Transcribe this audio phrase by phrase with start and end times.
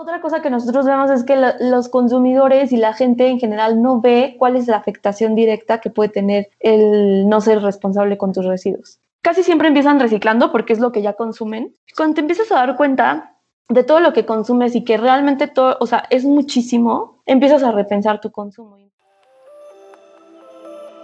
[0.00, 4.00] Otra cosa que nosotros vemos es que los consumidores y la gente en general no
[4.00, 8.46] ve cuál es la afectación directa que puede tener el no ser responsable con tus
[8.46, 8.98] residuos.
[9.20, 11.76] Casi siempre empiezan reciclando porque es lo que ya consumen.
[11.94, 13.36] Cuando te empiezas a dar cuenta
[13.68, 17.70] de todo lo que consumes y que realmente todo, o sea, es muchísimo, empiezas a
[17.70, 18.78] repensar tu consumo.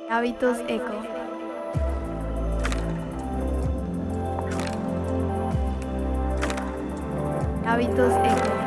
[0.09, 0.95] Hábitos eco.
[7.67, 8.66] Hábitos eco.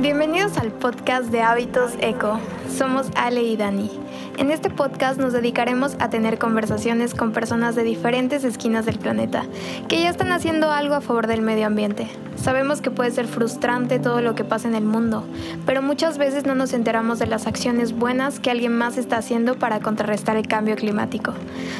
[0.00, 2.40] Bienvenidos al podcast de Hábitos Eco.
[2.74, 3.90] Somos Ale y Dani.
[4.38, 9.44] En este podcast nos dedicaremos a tener conversaciones con personas de diferentes esquinas del planeta
[9.88, 12.08] que ya están haciendo algo a favor del medio ambiente.
[12.36, 15.26] Sabemos que puede ser frustrante todo lo que pasa en el mundo,
[15.66, 19.58] pero muchas veces no nos enteramos de las acciones buenas que alguien más está haciendo
[19.58, 21.34] para contrarrestar el cambio climático.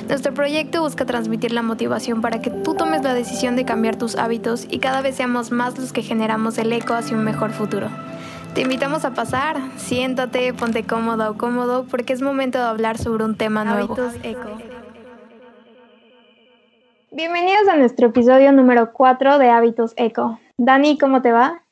[0.09, 4.17] Nuestro proyecto busca transmitir la motivación para que tú tomes la decisión de cambiar tus
[4.17, 7.89] hábitos y cada vez seamos más los que generamos el eco hacia un mejor futuro.
[8.55, 13.25] Te invitamos a pasar, siéntate, ponte cómodo o cómodo porque es momento de hablar sobre
[13.25, 13.97] un tema nuevo.
[14.25, 14.59] Eco.
[17.13, 20.41] Bienvenidos a nuestro episodio número 4 de Hábitos Eco.
[20.59, 21.63] Dani, ¿cómo te va?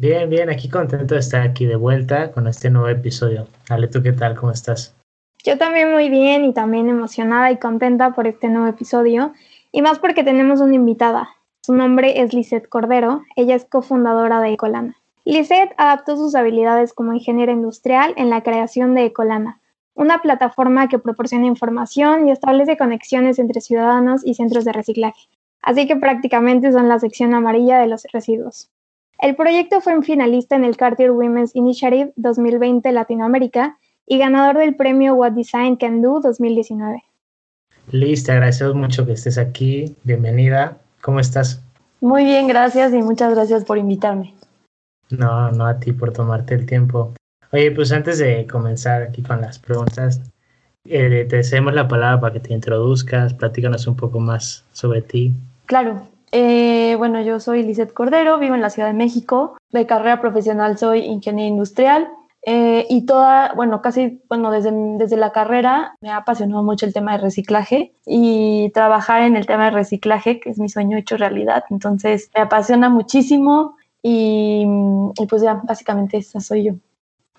[0.00, 3.48] Bien, bien, aquí contento de estar aquí de vuelta con este nuevo episodio.
[3.68, 4.36] Ale, ¿tú qué tal?
[4.36, 4.94] ¿Cómo estás?
[5.42, 9.32] Yo también muy bien y también emocionada y contenta por este nuevo episodio
[9.72, 11.28] y más porque tenemos una invitada.
[11.66, 14.97] Su nombre es Lisette Cordero, ella es cofundadora de Ecolana.
[15.28, 19.60] Lisette adaptó sus habilidades como ingeniera industrial en la creación de Ecolana,
[19.92, 25.28] una plataforma que proporciona información y establece conexiones entre ciudadanos y centros de reciclaje.
[25.60, 28.70] Así que prácticamente son la sección amarilla de los residuos.
[29.18, 33.76] El proyecto fue un finalista en el Cartier Women's Initiative 2020 Latinoamérica
[34.06, 37.04] y ganador del premio What Design Can Do 2019.
[37.90, 39.94] Liz, te agradecemos mucho que estés aquí.
[40.04, 40.78] Bienvenida.
[41.02, 41.62] ¿Cómo estás?
[42.00, 44.32] Muy bien, gracias y muchas gracias por invitarme.
[45.10, 47.14] No, no a ti por tomarte el tiempo.
[47.52, 50.20] Oye, pues antes de comenzar aquí con las preguntas,
[50.84, 55.34] eh, te cedemos la palabra para que te introduzcas, platícanos un poco más sobre ti.
[55.66, 60.20] Claro, eh, bueno, yo soy Lizeth Cordero, vivo en la Ciudad de México, de carrera
[60.20, 62.08] profesional soy ingeniera industrial
[62.42, 66.92] eh, y toda, bueno, casi, bueno, desde, desde la carrera me ha apasionado mucho el
[66.92, 71.16] tema de reciclaje y trabajar en el tema de reciclaje, que es mi sueño hecho
[71.16, 74.66] realidad, entonces me apasiona muchísimo, y,
[75.28, 76.72] pues ya, básicamente esa soy yo.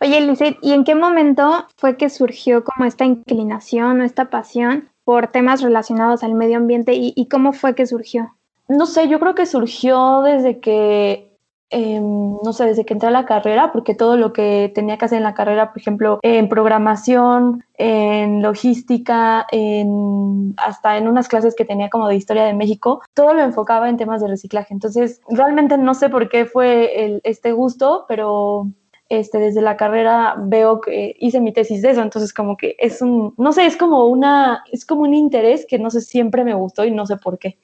[0.01, 4.89] Oye, Lizeth, ¿y en qué momento fue que surgió como esta inclinación o esta pasión
[5.03, 8.35] por temas relacionados al medio ambiente y cómo fue que surgió?
[8.69, 11.28] No sé, yo creo que surgió desde que
[11.71, 15.05] Em, no sé, desde que entré a la carrera, porque todo lo que tenía que
[15.05, 21.55] hacer en la carrera, por ejemplo, en programación, en logística, en, hasta en unas clases
[21.55, 24.73] que tenía como de historia de México, todo lo enfocaba en temas de reciclaje.
[24.73, 28.67] Entonces, realmente no sé por qué fue el, este gusto, pero
[29.09, 33.01] este, desde la carrera veo que hice mi tesis de eso, entonces como que es
[33.01, 36.53] un, no sé, es como una, es como un interés que no sé, siempre me
[36.53, 37.57] gustó y no sé por qué.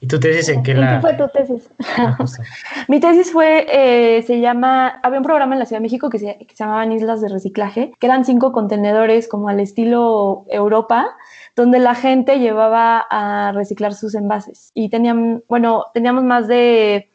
[0.00, 1.00] ¿Y tu tesis en qué la...?
[1.00, 1.70] fue tu tesis?
[2.88, 6.18] Mi tesis fue, eh, se llama, había un programa en la Ciudad de México que
[6.18, 11.16] se, que se llamaban Islas de Reciclaje, que eran cinco contenedores como al estilo Europa,
[11.54, 17.08] donde la gente llevaba a reciclar sus envases y tenían, bueno, teníamos más de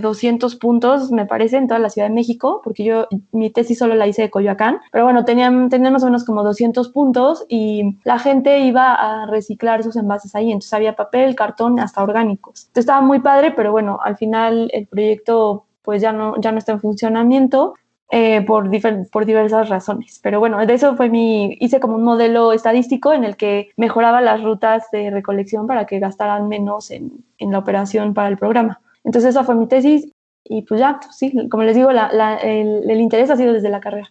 [0.00, 3.78] 200 eh, puntos, me parece, en toda la Ciudad de México, porque yo mi tesis
[3.78, 7.44] solo la hice de Coyoacán, pero bueno, tenían, tenían más o menos como 200 puntos
[7.48, 12.66] y la gente iba a reciclar sus envases ahí, entonces había papel, cartón, hasta orgánicos.
[12.66, 16.58] Entonces estaba muy padre, pero bueno, al final el proyecto pues ya no, ya no
[16.58, 17.74] está en funcionamiento,
[18.12, 18.68] eh, por,
[19.12, 20.18] por diversas razones.
[20.20, 24.20] Pero bueno, de eso fue mi, hice como un modelo estadístico en el que mejoraba
[24.20, 28.80] las rutas de recolección para que gastaran menos en, en la operación para el programa.
[29.04, 30.10] Entonces esa fue mi tesis
[30.44, 34.10] y pues ya, pues sí, como les digo, el, interés ha sido desde la carrera.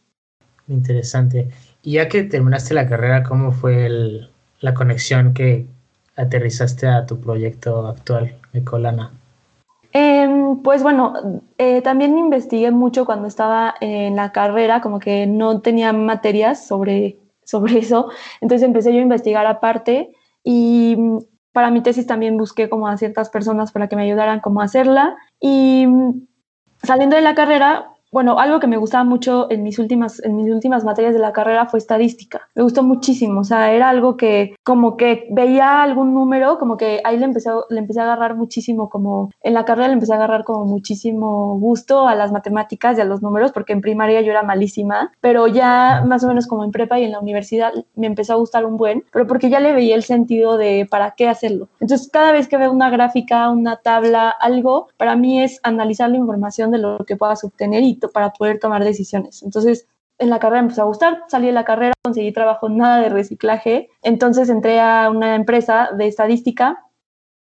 [0.67, 1.50] Interesante.
[1.81, 3.89] Y ya que terminaste la carrera, ¿cómo fue
[4.61, 5.65] la conexión que
[6.15, 9.12] aterrizaste a tu proyecto actual, Ecolana?
[9.91, 10.27] Eh,
[10.63, 15.94] pues bueno, eh, también investigué mucho cuando estaba en la carrera, como que no tenía
[15.94, 18.09] materias sobre, sobre eso,
[18.39, 20.12] entonces empecé yo a investigar aparte
[20.44, 20.95] y
[21.51, 24.66] para mi tesis también busqué como a ciertas personas para que me ayudaran como a
[24.66, 25.16] hacerla.
[25.40, 26.28] Y mm,
[26.84, 30.50] saliendo de la carrera bueno, algo que me gustaba mucho en mis últimas, en mis
[30.50, 32.47] últimas materias de la carrera fue estadística.
[32.56, 37.01] Me gustó muchísimo, o sea, era algo que como que veía algún número, como que
[37.03, 40.15] ahí le empecé, le empecé a agarrar muchísimo, como en la carrera le empecé a
[40.15, 44.31] agarrar como muchísimo gusto a las matemáticas y a los números, porque en primaria yo
[44.31, 48.07] era malísima, pero ya más o menos como en prepa y en la universidad me
[48.07, 51.27] empezó a gustar un buen, pero porque ya le veía el sentido de para qué
[51.27, 51.67] hacerlo.
[51.79, 56.17] Entonces, cada vez que veo una gráfica, una tabla, algo, para mí es analizar la
[56.17, 59.44] información de lo que puedas obtener y para poder tomar decisiones.
[59.44, 59.88] Entonces,
[60.18, 63.10] en la carrera me empezó a gustar, salí de la carrera, conseguí trabajo nada de
[63.10, 66.86] reciclaje, entonces entré a una empresa de estadística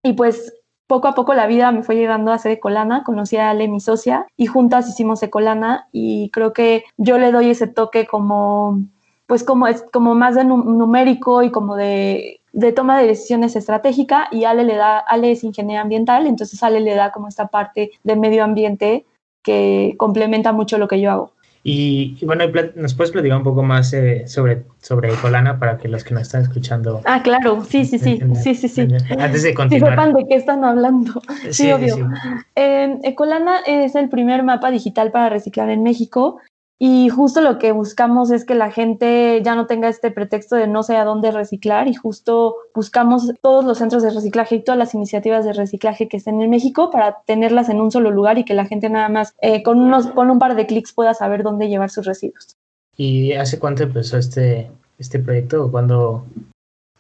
[0.02, 0.52] y pues
[0.88, 3.78] poco a poco la vida me fue llevando a hacer Ecolana, conocí a Ale, mi
[3.78, 5.86] socia, y juntas hicimos Ecolana.
[5.92, 8.80] Y creo que yo le doy ese toque como,
[9.26, 14.28] pues como es como más de numérico y como de, de toma de decisiones estratégica.
[14.32, 17.92] Y Ale le da, Ale es ingeniera ambiental, entonces Ale le da como esta parte
[18.02, 19.04] de medio ambiente
[19.42, 21.32] que complementa mucho lo que yo hago.
[21.64, 22.44] Y, bueno,
[22.76, 26.22] ¿nos puedes platicar un poco más eh, sobre, sobre Ecolana para que los que nos
[26.22, 27.02] están escuchando...
[27.04, 28.80] Ah, claro, sí, sí, sí, sí, sí, sí.
[29.18, 29.90] Antes de continuar.
[29.92, 31.20] sepan de qué están hablando.
[31.50, 32.10] Sí, obvio.
[32.54, 36.38] Eh, Ecolana es el primer mapa digital para reciclar en México
[36.80, 40.68] y justo lo que buscamos es que la gente ya no tenga este pretexto de
[40.68, 44.78] no sé a dónde reciclar y justo buscamos todos los centros de reciclaje y todas
[44.78, 48.44] las iniciativas de reciclaje que estén en México para tenerlas en un solo lugar y
[48.44, 51.42] que la gente nada más eh, con, unos, con un par de clics pueda saber
[51.42, 52.56] dónde llevar sus residuos.
[52.96, 56.24] ¿Y hace cuánto empezó este, este proyecto cuándo?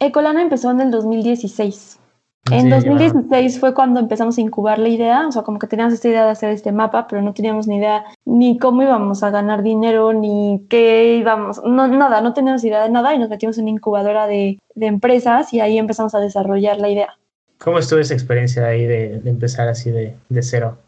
[0.00, 1.97] Ecolana empezó en el 2016.
[2.50, 6.08] En 2016 fue cuando empezamos a incubar la idea, o sea, como que teníamos esta
[6.08, 9.62] idea de hacer este mapa, pero no teníamos ni idea ni cómo íbamos a ganar
[9.62, 13.64] dinero, ni qué íbamos, no, nada, no teníamos idea de nada y nos metimos en
[13.64, 17.18] una incubadora de, de empresas y ahí empezamos a desarrollar la idea.
[17.58, 20.78] ¿Cómo estuvo esa experiencia ahí de, de empezar así de, de cero?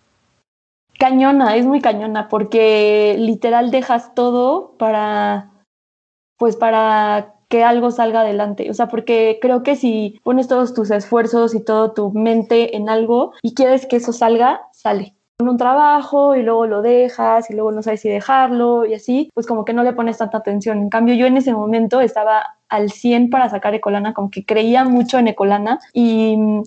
[0.99, 5.50] Cañona, es muy cañona, porque literal dejas todo para,
[6.37, 8.70] pues para que algo salga adelante.
[8.70, 12.88] O sea, porque creo que si pones todos tus esfuerzos y toda tu mente en
[12.88, 15.14] algo y quieres que eso salga, sale.
[15.41, 19.31] En un trabajo y luego lo dejas y luego no sabes si dejarlo y así,
[19.35, 20.79] pues como que no le pones tanta atención.
[20.79, 24.85] En cambio, yo en ese momento estaba al 100 para sacar Ecolana, como que creía
[24.85, 26.62] mucho en Ecolana y mm,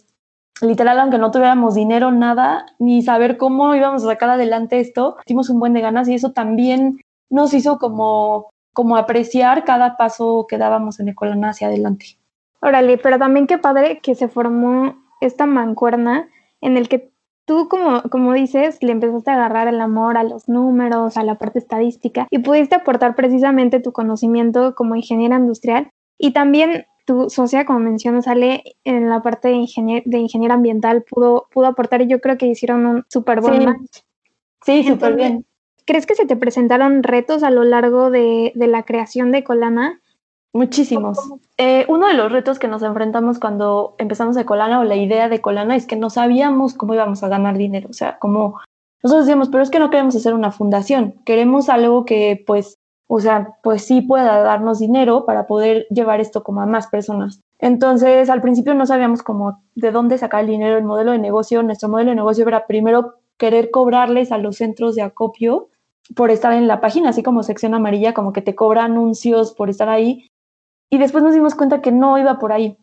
[0.62, 5.50] literal, aunque no tuviéramos dinero, nada, ni saber cómo íbamos a sacar adelante esto, hicimos
[5.50, 7.00] un buen de ganas y eso también
[7.30, 12.18] nos hizo como como apreciar cada paso que dábamos en Ecolana hacia adelante.
[12.62, 16.28] Órale, pero también qué padre que se formó esta mancuerna
[16.62, 17.12] en el que
[17.46, 21.38] tú, como, como dices, le empezaste a agarrar el amor a los números, a la
[21.38, 27.66] parte estadística y pudiste aportar precisamente tu conocimiento como ingeniera industrial y también tu socia,
[27.66, 32.08] como mencionas, sale en la parte de, ingenier de ingeniera ambiental, pudo, pudo aportar y
[32.08, 34.00] yo creo que hicieron un súper buen match.
[34.66, 35.46] Sí, súper bien.
[35.86, 40.00] ¿Crees que se te presentaron retos a lo largo de, la creación de Colana?
[40.54, 41.18] Muchísimos.
[41.58, 45.28] Eh, uno de los retos que nos enfrentamos cuando empezamos de Colana o la idea
[45.28, 47.90] de Colana es que no sabíamos cómo íbamos a ganar dinero.
[47.90, 48.60] O sea, como
[49.02, 52.78] nosotros decíamos, pero es que no queremos hacer una fundación, queremos algo que pues,
[53.08, 57.42] o sea, pues sí pueda darnos dinero para poder llevar esto como a más personas.
[57.60, 61.64] Entonces, al principio no sabíamos cómo de dónde sacar el dinero, el modelo de negocio.
[61.64, 65.70] Nuestro modelo de negocio era primero querer cobrarles a los centros de acopio
[66.16, 69.70] por estar en la página, así como sección amarilla, como que te cobra anuncios por
[69.70, 70.32] estar ahí.
[70.90, 72.78] Y después nos dimos cuenta que no iba por ahí.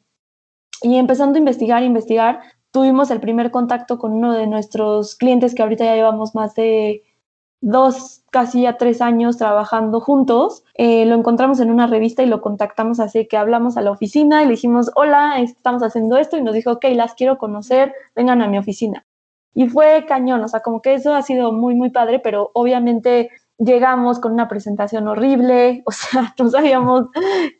[0.82, 2.40] Y empezando a investigar, investigar,
[2.70, 7.02] tuvimos el primer contacto con uno de nuestros clientes que ahorita ya llevamos más de
[7.60, 10.64] dos, casi ya tres años trabajando juntos.
[10.74, 14.42] Eh, lo encontramos en una revista y lo contactamos así que hablamos a la oficina
[14.42, 18.40] y le dijimos, hola, estamos haciendo esto y nos dijo, ok, las quiero conocer, vengan
[18.40, 19.06] a mi oficina.
[19.54, 23.30] Y fue cañón, o sea, como que eso ha sido muy, muy padre, pero obviamente
[23.58, 27.06] llegamos con una presentación horrible, o sea, no sabíamos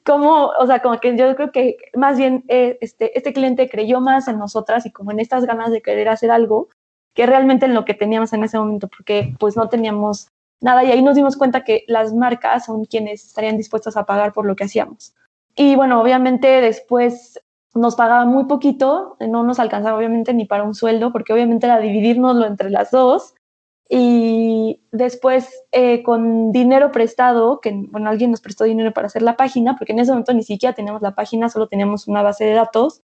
[0.04, 4.00] cómo, o sea, como que yo creo que más bien eh, este, este cliente creyó
[4.00, 6.68] más en nosotras y como en estas ganas de querer hacer algo
[7.14, 10.28] que realmente en lo que teníamos en ese momento, porque pues no teníamos
[10.61, 14.32] nada y ahí nos dimos cuenta que las marcas son quienes estarían dispuestas a pagar
[14.32, 15.14] por lo que hacíamos.
[15.56, 17.40] Y bueno, obviamente después
[17.74, 21.78] nos pagaba muy poquito, no nos alcanzaba obviamente ni para un sueldo, porque obviamente era
[21.78, 23.34] dividirnoslo entre las dos.
[23.88, 29.36] Y después eh, con dinero prestado, que bueno, alguien nos prestó dinero para hacer la
[29.36, 32.54] página, porque en ese momento ni siquiera teníamos la página, solo teníamos una base de
[32.54, 33.02] datos.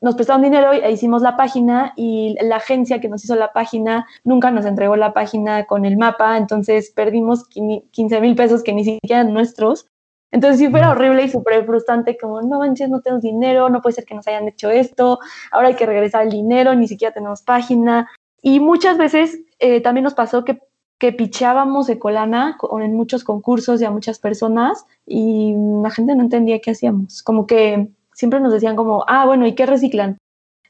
[0.00, 4.06] Nos prestaron dinero e hicimos la página y la agencia que nos hizo la página
[4.24, 8.84] nunca nos entregó la página con el mapa, entonces perdimos 15 mil pesos que ni
[8.84, 9.86] siquiera eran nuestros
[10.32, 13.94] entonces sí fuera horrible y súper frustrante, como, no manches, no tenemos dinero, no puede
[13.94, 15.20] ser que nos hayan hecho esto,
[15.52, 18.10] ahora hay que regresar el dinero, ni siquiera tenemos página.
[18.42, 20.58] Y muchas veces eh, también nos pasó que
[21.02, 26.60] que pichábamos Ecolana en muchos concursos y a muchas personas y la gente no entendía
[26.60, 27.24] qué hacíamos.
[27.24, 30.16] Como que siempre nos decían como, ah, bueno, ¿y qué reciclan?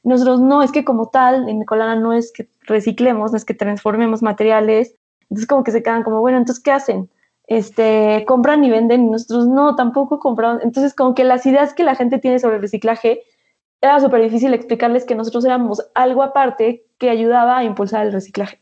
[0.01, 3.53] Nosotros no, es que como tal, en Ecolana no es que reciclemos, no es que
[3.53, 4.95] transformemos materiales.
[5.29, 7.11] Entonces como que se quedan como, bueno, entonces, ¿qué hacen?
[7.55, 10.63] Este, compran y venden y nosotros no, tampoco compramos.
[10.63, 13.23] Entonces como que las ideas que la gente tiene sobre el reciclaje
[13.81, 18.61] era súper difícil explicarles que nosotros éramos algo aparte que ayudaba a impulsar el reciclaje.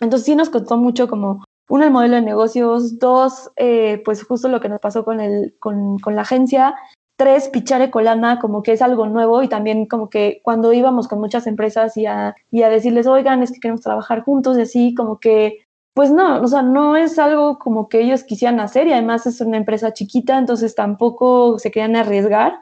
[0.00, 4.48] Entonces sí nos costó mucho como, uno, el modelo de negocios, dos, eh, pues justo
[4.48, 6.74] lo que nos pasó con, el, con, con la agencia,
[7.16, 11.20] tres, pichar Ecolana, como que es algo nuevo y también como que cuando íbamos con
[11.20, 14.94] muchas empresas y a, y a decirles, oigan, es que queremos trabajar juntos y así,
[14.94, 15.63] como que,
[15.94, 19.40] pues no, o sea, no es algo como que ellos quisieran hacer y además es
[19.40, 22.58] una empresa chiquita, entonces tampoco se querían arriesgar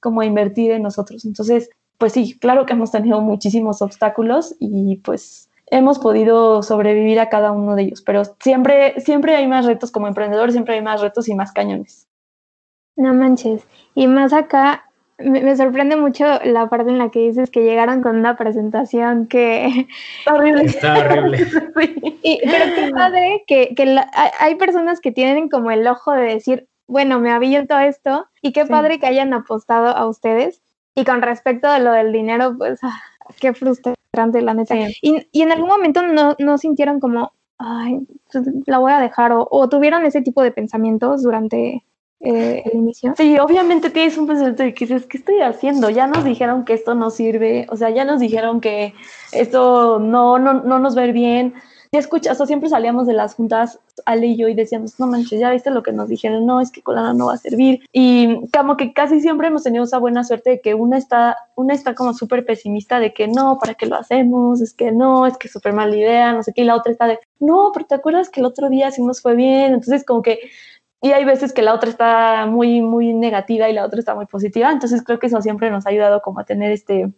[0.00, 1.24] como a invertir en nosotros.
[1.24, 7.30] Entonces, pues sí, claro que hemos tenido muchísimos obstáculos y pues hemos podido sobrevivir a
[7.30, 11.00] cada uno de ellos, pero siempre, siempre hay más retos como emprendedor, siempre hay más
[11.00, 12.06] retos y más cañones.
[12.96, 13.66] No manches.
[13.94, 14.84] Y más acá,
[15.18, 19.86] me, sorprende mucho la parte en la que dices que llegaron con una presentación que...
[20.26, 20.64] Horrible.
[20.64, 21.38] Está horrible.
[22.22, 23.96] y, pero qué padre que, que
[24.38, 28.66] hay personas que tienen como el ojo de decir, bueno, me todo esto y qué
[28.66, 30.60] padre que hayan apostado a ustedes.
[30.94, 33.00] Y con respecto a lo del dinero, pues ah,
[33.40, 34.76] qué frustrante, la neta.
[35.02, 39.32] Y, y, en algún momento no, no sintieron como, ay, pues, la voy a dejar,
[39.32, 41.82] o, o, tuvieron ese tipo de pensamientos durante
[42.24, 43.14] eh, el inicio.
[43.16, 45.90] Sí, obviamente tienes un pensamiento de que dices, ¿qué estoy haciendo?
[45.90, 48.94] Ya nos dijeron que esto no sirve, o sea, ya nos dijeron que
[49.32, 51.54] esto no, no, no nos ir bien
[51.94, 55.38] ya escuchas, o siempre salíamos de las juntas, Ale y yo, y decíamos, no manches,
[55.38, 57.84] ya viste lo que nos dijeron, no, es que Colana no va a servir.
[57.92, 61.72] Y como que casi siempre hemos tenido esa buena suerte de que una está, una
[61.72, 64.60] está como súper pesimista de que no, ¿para qué lo hacemos?
[64.60, 67.06] Es que no, es que súper mala idea, no sé qué, y la otra está
[67.06, 69.74] de, no, pero ¿te acuerdas que el otro día sí nos fue bien?
[69.74, 70.40] Entonces como que
[71.04, 74.24] y hay veces que la otra está muy, muy negativa y la otra está muy
[74.24, 74.72] positiva.
[74.72, 77.12] Entonces creo que eso siempre nos ha ayudado como a tener este,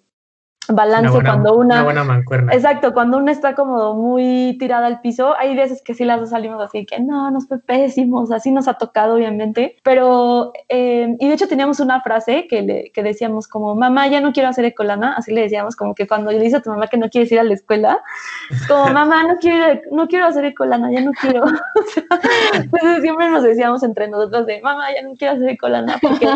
[0.69, 2.53] balance cuando una, buena mancuerna.
[2.53, 6.31] Exacto, cuando una está como muy tirada al piso, hay veces que sí las dos
[6.31, 11.29] salimos así que no, nos fue pésimos, así nos ha tocado obviamente, pero eh, y
[11.29, 14.65] de hecho teníamos una frase que, le, que decíamos como mamá ya no quiero hacer
[14.65, 17.31] ecolana, así le decíamos como que cuando le dice a tu mamá que no quieres
[17.33, 18.01] ir a la escuela,
[18.69, 21.45] como mamá no quiero, no quiero hacer ecolana, ya no quiero,
[22.71, 26.29] pues siempre nos decíamos entre nosotros de mamá ya no quiero hacer ecolana porque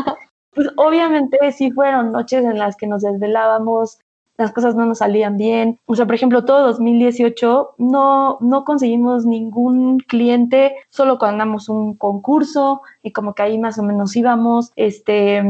[0.52, 3.98] pues obviamente sí fueron noches en las que nos desvelábamos,
[4.40, 5.78] las cosas no nos salían bien.
[5.86, 11.94] O sea, por ejemplo, todo 2018 no, no conseguimos ningún cliente, solo cuando damos un
[11.94, 14.72] concurso y como que ahí más o menos íbamos.
[14.76, 15.42] Este,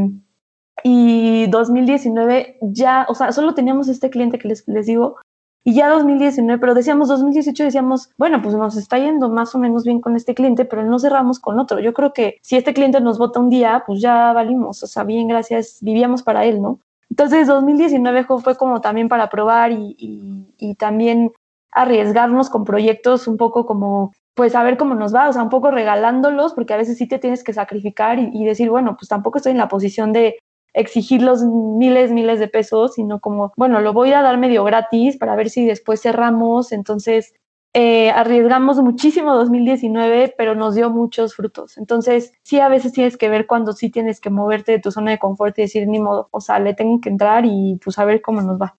[0.82, 5.16] y 2019 ya, o sea, solo teníamos este cliente que les, les digo,
[5.62, 9.84] y ya 2019, pero decíamos 2018, decíamos, bueno, pues nos está yendo más o menos
[9.84, 11.80] bien con este cliente, pero no cerramos con otro.
[11.80, 15.04] Yo creo que si este cliente nos vota un día, pues ya valimos, o sea,
[15.04, 16.80] bien, gracias, vivíamos para él, ¿no?
[17.10, 20.46] Entonces 2019 fue como también para probar y,
[20.78, 21.32] también
[21.72, 25.50] arriesgarnos con proyectos un poco como pues a ver cómo nos va, o sea, un
[25.50, 29.36] poco regalándolos, porque a veces sí te tienes que sacrificar y, decir, bueno, pues tampoco
[29.36, 30.38] estoy en la posición de
[30.72, 35.18] exigir los miles, miles de pesos, sino como, bueno, lo voy a dar medio gratis
[35.18, 36.72] para ver si después cerramos.
[36.72, 37.34] Entonces,
[37.72, 41.78] eh, arriesgamos muchísimo 2019, pero nos dio muchos frutos.
[41.78, 45.12] Entonces, sí, a veces tienes que ver cuando sí tienes que moverte de tu zona
[45.12, 48.04] de confort y decir, ni modo, o sea, le tengo que entrar y pues a
[48.04, 48.76] ver cómo nos va.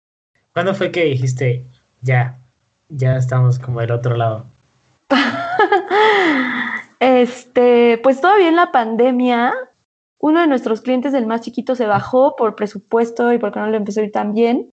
[0.54, 1.66] ¿Cuándo fue que dijiste,
[2.02, 2.38] ya,
[2.90, 4.46] ya estamos como del otro lado?
[7.00, 9.54] este, pues todavía en la pandemia,
[10.20, 13.78] uno de nuestros clientes, el más chiquito, se bajó por presupuesto y porque no le
[13.78, 14.70] empezó a ir tan bien.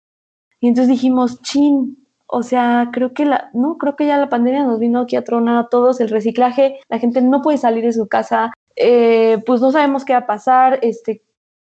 [0.60, 2.03] Y entonces dijimos, chin,
[2.36, 5.24] o sea, creo que la, no, creo que ya la pandemia nos vino aquí a
[5.24, 9.62] tronar a todos, el reciclaje, la gente no puede salir de su casa, eh, pues
[9.62, 11.22] no sabemos qué va a pasar, este,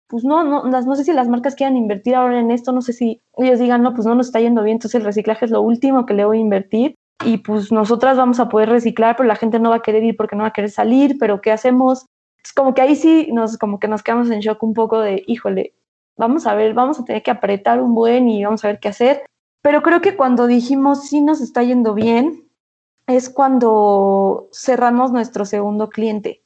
[0.07, 2.93] pues no, no, no sé si las marcas quieran invertir ahora en esto, no sé
[2.93, 5.61] si ellos digan, no, pues no nos está yendo bien, entonces el reciclaje es lo
[5.61, 9.35] último que le voy a invertir y pues nosotras vamos a poder reciclar, pero la
[9.35, 12.07] gente no va a querer ir porque no va a querer salir, pero ¿qué hacemos?
[12.43, 15.23] Es como que ahí sí nos, como que nos quedamos en shock un poco de,
[15.27, 15.75] híjole,
[16.17, 18.87] vamos a ver, vamos a tener que apretar un buen y vamos a ver qué
[18.87, 19.23] hacer.
[19.65, 22.47] Pero creo que cuando dijimos sí nos está yendo bien,
[23.07, 26.43] es cuando cerramos nuestro segundo cliente.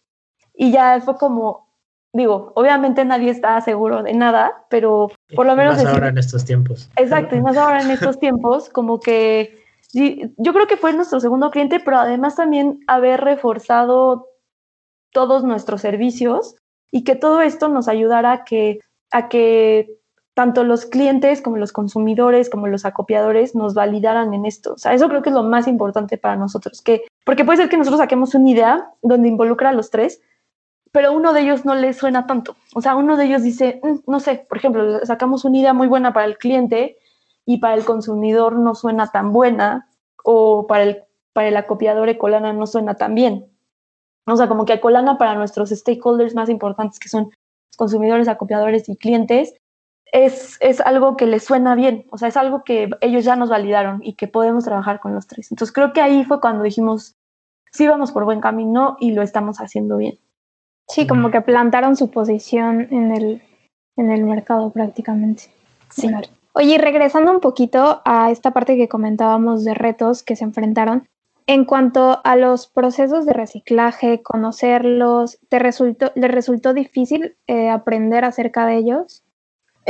[0.53, 1.67] Y ya fue como,
[2.13, 5.83] digo, obviamente nadie está seguro de nada, pero por lo menos...
[5.83, 6.89] Más ahora en estos tiempos.
[6.95, 11.51] Exacto, y más ahora en estos tiempos, como que yo creo que fue nuestro segundo
[11.51, 14.27] cliente, pero además también haber reforzado
[15.11, 16.55] todos nuestros servicios
[16.89, 18.79] y que todo esto nos ayudara a que,
[19.11, 19.98] a que
[20.39, 24.71] tanto los clientes como los consumidores, como los acopiadores nos validaran en esto.
[24.71, 27.67] O sea, eso creo que es lo más importante para nosotros, que, porque puede ser
[27.67, 30.21] que nosotros saquemos una idea donde involucra a los tres,
[30.93, 32.55] pero uno de ellos no le suena tanto.
[32.73, 35.89] O sea, uno de ellos dice, mm, no sé, por ejemplo, sacamos una idea muy
[35.89, 36.95] buena para el cliente
[37.45, 39.89] y para el consumidor no suena tan buena,
[40.23, 41.03] o para el,
[41.33, 43.45] para el acopiador Ecolana no suena tan bien.
[44.25, 47.29] O sea, como que Ecolana para nuestros stakeholders más importantes, que son
[47.75, 49.53] consumidores, acopiadores y clientes,
[50.11, 53.49] es, es, algo que les suena bien, o sea, es algo que ellos ya nos
[53.49, 55.51] validaron y que podemos trabajar con los tres.
[55.51, 57.15] Entonces creo que ahí fue cuando dijimos,
[57.71, 60.17] sí vamos por buen camino y lo estamos haciendo bien.
[60.87, 63.43] Sí, como que plantaron su posición en el,
[63.95, 65.43] en el mercado prácticamente.
[65.89, 66.09] Sí.
[66.53, 71.07] Oye, regresando un poquito a esta parte que comentábamos de retos que se enfrentaron,
[71.45, 78.25] en cuanto a los procesos de reciclaje, conocerlos, ¿te resultó, ¿les resultó difícil eh, aprender
[78.25, 79.23] acerca de ellos?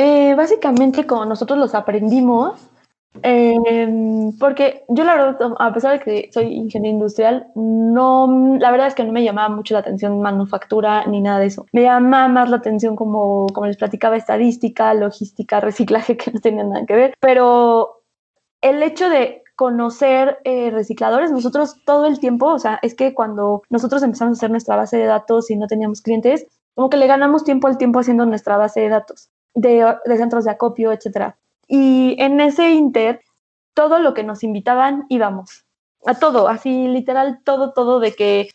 [0.01, 2.58] Eh, básicamente como nosotros los aprendimos,
[3.22, 8.88] eh, porque yo la verdad, a pesar de que soy ingeniero industrial, no, la verdad
[8.88, 11.65] es que no me llamaba mucho la atención manufactura ni nada de eso.
[11.74, 16.70] Me llama más la atención como, como les platicaba, estadística, logística, reciclaje, que no tenían
[16.70, 17.13] nada que ver.
[17.20, 18.03] Pero
[18.62, 23.63] el hecho de conocer eh, recicladores, nosotros todo el tiempo, o sea, es que cuando
[23.70, 27.08] nosotros empezamos a hacer nuestra base de datos y no teníamos clientes, como que le
[27.08, 31.38] ganamos tiempo al tiempo haciendo nuestra base de datos de, centros de acopio, etcétera.
[31.68, 33.22] Y en ese inter,
[33.74, 35.65] todo lo que nos invitaban íbamos,
[36.06, 38.50] a todo, así literal todo, todo de que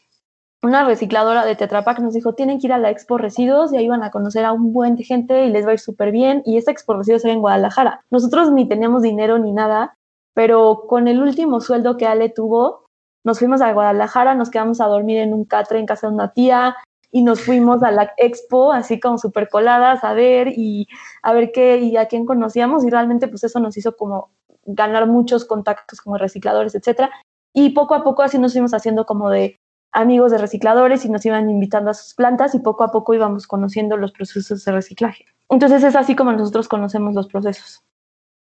[0.62, 3.76] una recicladora de Tetra Pak nos dijo, tienen que ir a la Expo Residuos y
[3.76, 6.10] ahí van a conocer a un buen de gente y les va a ir súper
[6.10, 6.42] bien.
[6.46, 8.02] Y esta Expo Residuos era en Guadalajara.
[8.10, 9.94] Nosotros ni teníamos dinero ni nada,
[10.32, 12.86] pero con el último sueldo que Ale tuvo,
[13.24, 16.32] nos fuimos a Guadalajara, nos quedamos a dormir en un catre en casa de una
[16.32, 16.76] tía,
[17.14, 20.88] y nos fuimos a la expo así como súper coladas a ver y
[21.22, 24.30] a ver qué y a quién conocíamos y realmente pues eso nos hizo como
[24.64, 27.12] ganar muchos contactos como recicladores, etcétera.
[27.52, 29.60] Y poco a poco así nos fuimos haciendo como de
[29.92, 33.46] amigos de recicladores y nos iban invitando a sus plantas y poco a poco íbamos
[33.46, 35.24] conociendo los procesos de reciclaje.
[35.48, 37.80] Entonces es así como nosotros conocemos los procesos.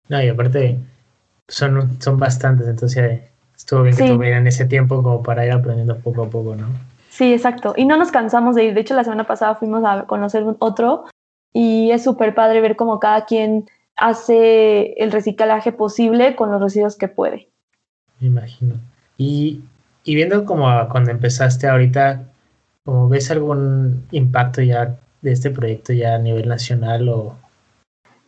[0.08, 0.78] No, y aparte
[1.46, 3.20] son, son bastantes, entonces
[3.54, 6.68] estuvo bien que tuvieran ese tiempo como para ir aprendiendo poco a poco, ¿no?
[7.12, 7.74] Sí, exacto.
[7.76, 8.74] Y no nos cansamos de ir.
[8.74, 11.04] De hecho, la semana pasada fuimos a conocer otro
[11.52, 16.96] y es súper padre ver cómo cada quien hace el reciclaje posible con los residuos
[16.96, 17.50] que puede.
[18.18, 18.76] Me imagino.
[19.18, 19.60] Y,
[20.04, 22.22] y viendo como cuando empezaste ahorita,
[22.86, 27.36] ¿cómo ves algún impacto ya de este proyecto ya a nivel nacional o...?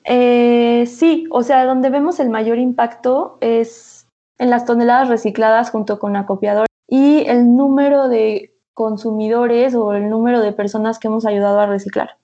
[0.05, 4.07] Eh, sí, o sea, donde vemos el mayor impacto es
[4.37, 10.41] en las toneladas recicladas junto con acopiador y el número de consumidores o el número
[10.41, 12.17] de personas que hemos ayudado a reciclar.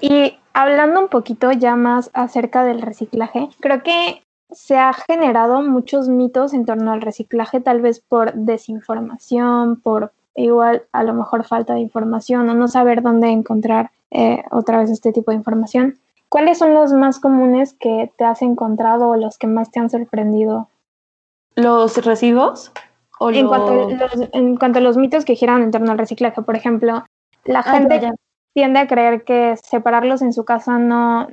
[0.00, 6.08] Y hablando un poquito ya más acerca del reciclaje, creo que se ha generado muchos
[6.08, 11.74] mitos en torno al reciclaje, tal vez por desinformación, por igual a lo mejor falta
[11.74, 15.98] de información o no saber dónde encontrar eh, otra vez este tipo de información.
[16.28, 19.90] ¿Cuáles son los más comunes que te has encontrado o los que más te han
[19.90, 20.68] sorprendido?
[21.54, 22.72] Los residuos
[23.20, 26.42] en, cuanto a los, en cuanto a los mitos que giran en torno al reciclaje,
[26.42, 27.04] por ejemplo,
[27.44, 28.12] la ah, gente
[28.54, 31.28] tiende a creer que separarlos en su casa no,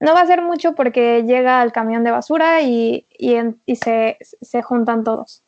[0.00, 4.62] no va a ser mucho porque llega al camión de basura y, y, se, se,
[4.62, 5.42] juntan todos.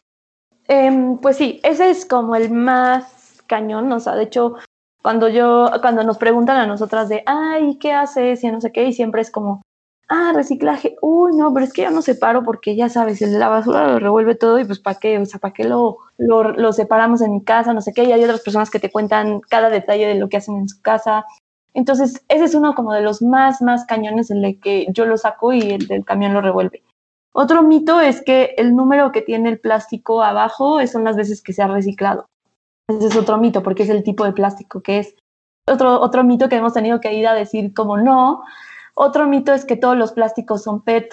[0.67, 4.55] Em, pues sí, ese es como el más cañón, o sea, de hecho,
[5.03, 8.43] cuando yo, cuando nos preguntan a nosotras de, ay, ¿qué haces?
[8.45, 9.63] Y no sé qué, y siempre es como,
[10.09, 13.39] ah, reciclaje, uy, no, pero es que yo no separo porque ya sabes, el de
[13.39, 15.19] la basura lo revuelve todo y pues ¿para qué?
[15.19, 17.73] O sea, ¿para qué lo, lo, separamos en mi casa?
[17.73, 20.39] No sé qué, y hay otras personas que te cuentan cada detalle de lo que
[20.39, 21.27] hacen en su casa.
[21.75, 25.19] Entonces, ese es uno como de los más, más cañones en el que yo lo
[25.19, 26.83] saco y el del camión lo revuelve.
[27.33, 31.53] Otro mito es que el número que tiene el plástico abajo son las veces que
[31.53, 32.27] se ha reciclado.
[32.89, 35.15] Ese es otro mito porque es el tipo de plástico que es.
[35.71, 38.43] Otro, otro mito que hemos tenido que ir a decir como no,
[38.99, 41.13] otro mito es que todos los plásticos son PET.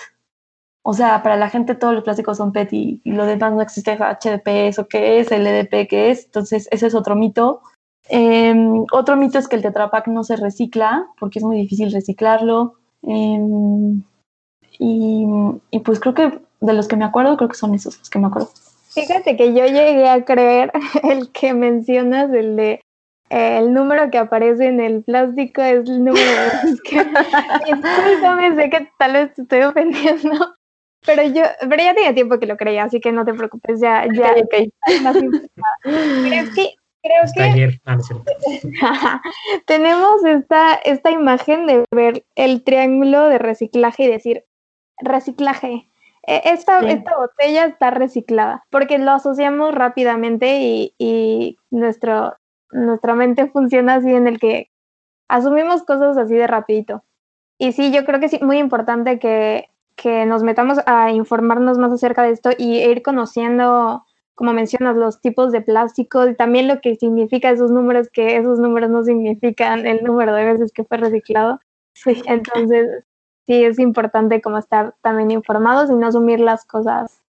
[0.84, 3.96] O sea, para la gente todos los plásticos son PET y, lo demás no existe
[3.96, 6.26] HDP, eso qué es, LDP qué es.
[6.26, 7.62] Entonces, ese es otro mito.
[8.10, 11.92] Em, otro mito es que el Tetra Pak no se recicla porque es muy difícil
[11.92, 12.74] reciclarlo.
[13.04, 14.02] Em,
[14.80, 15.26] y,
[15.72, 18.20] y, pues creo que de los que me acuerdo, creo que son esos los que
[18.20, 18.50] me acuerdo.
[18.90, 20.72] Fíjate que yo llegué a creer
[21.04, 22.82] el que mencionas, el de
[23.30, 26.98] el número que aparece en el plástico es el número de que
[27.66, 30.56] discúlpame, sé que tal vez te estoy ofendiendo,
[31.06, 34.06] pero yo, pero ya tenía tiempo que lo creía, así que no te preocupes, ya,
[34.14, 34.36] ya.
[34.44, 34.72] Okay,
[35.84, 37.80] Pero es que creo que
[38.82, 39.22] ah,
[39.66, 44.46] tenemos esta, esta imagen de ver el triángulo de reciclaje y decir,
[45.00, 45.90] reciclaje,
[46.28, 52.36] e, esta, esta botella está reciclada, porque lo asociamos rápidamente y, y nuestro,
[52.72, 54.70] nuestra mente funciona así en el que
[55.28, 57.04] asumimos cosas así de rapidito.
[57.58, 61.92] Y sí, yo creo que es muy importante que, que nos metamos a informarnos más
[61.92, 66.82] acerca de esto y ir conociendo, como mencionas, los tipos de plástico y también lo
[66.82, 70.98] que significa esos números, que esos números no significan el número de veces que fue
[70.98, 71.62] reciclado.
[71.94, 72.22] Sí.
[72.26, 73.06] Entonces,
[73.46, 77.22] sí es importante como estar también informados y no asumir las cosas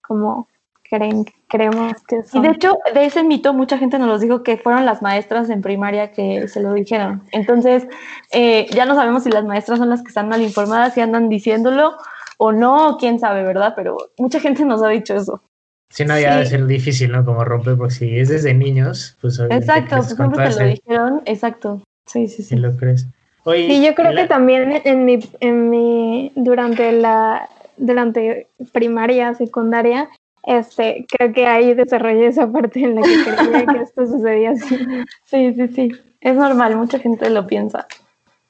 [0.00, 0.48] como
[0.94, 2.44] creen, creemos que son.
[2.44, 5.50] Y de hecho, de ese mito mucha gente nos lo dijo que fueron las maestras
[5.50, 7.22] en primaria que se lo dijeron.
[7.32, 7.86] Entonces,
[8.32, 11.28] eh, ya no sabemos si las maestras son las que están mal informadas y andan
[11.28, 11.94] diciéndolo
[12.38, 13.74] o no, quién sabe, ¿verdad?
[13.76, 15.42] Pero mucha gente nos ha dicho eso.
[15.90, 17.24] Sí, no, ya debe ser difícil, ¿no?
[17.24, 19.38] Como romper, porque si es desde niños, pues...
[19.38, 21.82] Exacto, pues siempre te lo dijeron, exacto.
[22.06, 22.56] Sí, sí, sí.
[22.56, 23.06] lo crees.
[23.44, 30.08] sí, yo creo que también en mi, en mi, durante la, durante primaria, secundaria,
[30.46, 34.78] este, creo que ahí desarrollé esa parte en la que creía que esto sucedía así.
[35.24, 35.92] Sí, sí, sí.
[36.20, 37.86] Es normal, mucha gente lo piensa.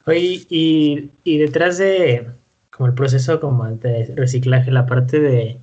[0.07, 2.29] Oye, y, y detrás de
[2.71, 5.57] como el proceso como de reciclaje, la parte de,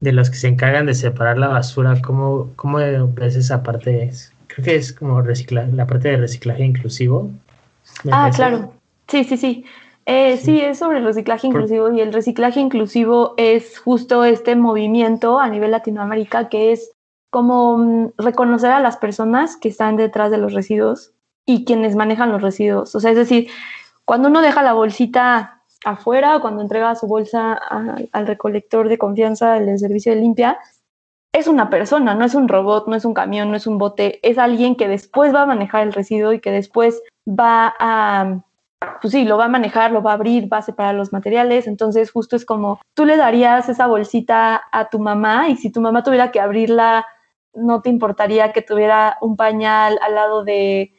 [0.00, 2.78] de los que se encargan de separar la basura, ¿cómo, cómo
[3.14, 4.10] ves esa parte?
[4.48, 7.30] Creo que es como reciclar, la parte de reciclaje inclusivo.
[8.10, 8.74] Ah, claro.
[9.08, 9.64] Sí, sí, sí.
[10.06, 10.60] Eh, sí.
[10.60, 15.70] es sobre el reciclaje inclusivo y el reciclaje inclusivo es justo este movimiento a nivel
[15.70, 16.92] Latinoamérica que es
[17.30, 21.12] como mm, reconocer a las personas que están detrás de los residuos
[21.46, 22.94] y quienes manejan los residuos.
[22.94, 23.48] O sea, es decir,
[24.04, 29.54] cuando uno deja la bolsita afuera o cuando entrega su bolsa al recolector de confianza
[29.54, 30.58] del servicio de limpia,
[31.32, 34.20] es una persona, no es un robot, no es un camión, no es un bote,
[34.28, 38.42] es alguien que después va a manejar el residuo y que después va a
[39.00, 41.66] pues sí, lo va a manejar, lo va a abrir, va a separar los materiales.
[41.66, 45.80] Entonces, justo es como tú le darías esa bolsita a tu mamá y si tu
[45.80, 47.06] mamá tuviera que abrirla,
[47.54, 50.92] no te importaría que tuviera un pañal al lado de,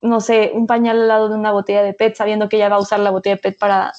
[0.00, 2.76] no sé, un pañal al lado de una botella de PET, sabiendo que ella va
[2.76, 3.92] a usar la botella de PET para,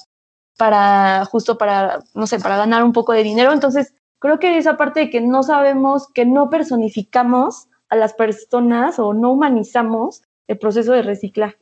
[0.58, 3.52] para, justo para, no sé, para ganar un poco de dinero.
[3.52, 9.00] Entonces, creo que esa parte de que no sabemos, que no personificamos a las personas
[9.00, 11.58] o no humanizamos el proceso de reciclaje.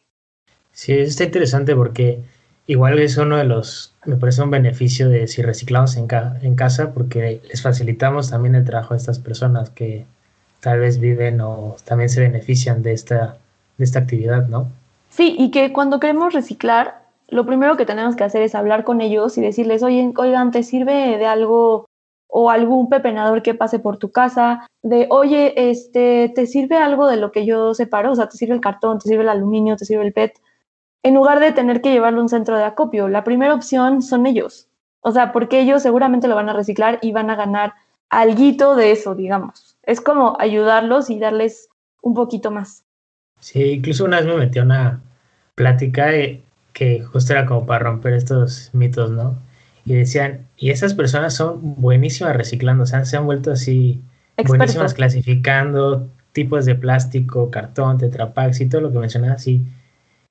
[0.78, 2.20] Sí, está interesante porque
[2.68, 6.08] igual es uno de los, me parece un beneficio de si reciclamos en,
[6.44, 10.06] en casa porque les facilitamos también el trabajo a estas personas que
[10.60, 13.40] tal vez viven o también se benefician de esta,
[13.80, 14.68] de esta actividad, ¿no?
[15.10, 19.02] Sí, y que cuando queremos reciclar, lo primero que tenemos que hacer es hablar con
[19.02, 21.88] ellos y decirles, oye, oigan, ¿te sirve de algo
[22.28, 24.68] o algún pepenador que pase por tu casa?
[24.84, 28.12] De, oye, este, ¿te sirve algo de lo que yo separo?
[28.12, 30.34] O sea, ¿te sirve el cartón, te sirve el aluminio, te sirve el PET?
[31.08, 33.08] En lugar de tener que llevarlo a un centro de acopio.
[33.08, 34.67] La primera opción son ellos.
[35.02, 37.74] O sea, porque ellos seguramente lo van a reciclar y van a ganar
[38.10, 39.78] algo de eso, digamos.
[39.84, 41.70] Es como ayudarlos y darles
[42.02, 42.84] un poquito más.
[43.39, 45.02] Sí, incluso una vez me metí a una
[45.56, 46.10] plática
[46.74, 49.36] que justo era como para romper estos mitos, ¿no?
[49.86, 54.02] Y decían, y esas personas son buenísimas reciclando, o sea, se han vuelto así
[54.46, 59.63] buenísimas clasificando tipos de plástico, cartón, tetrapacks y todo lo que mencionaba, Y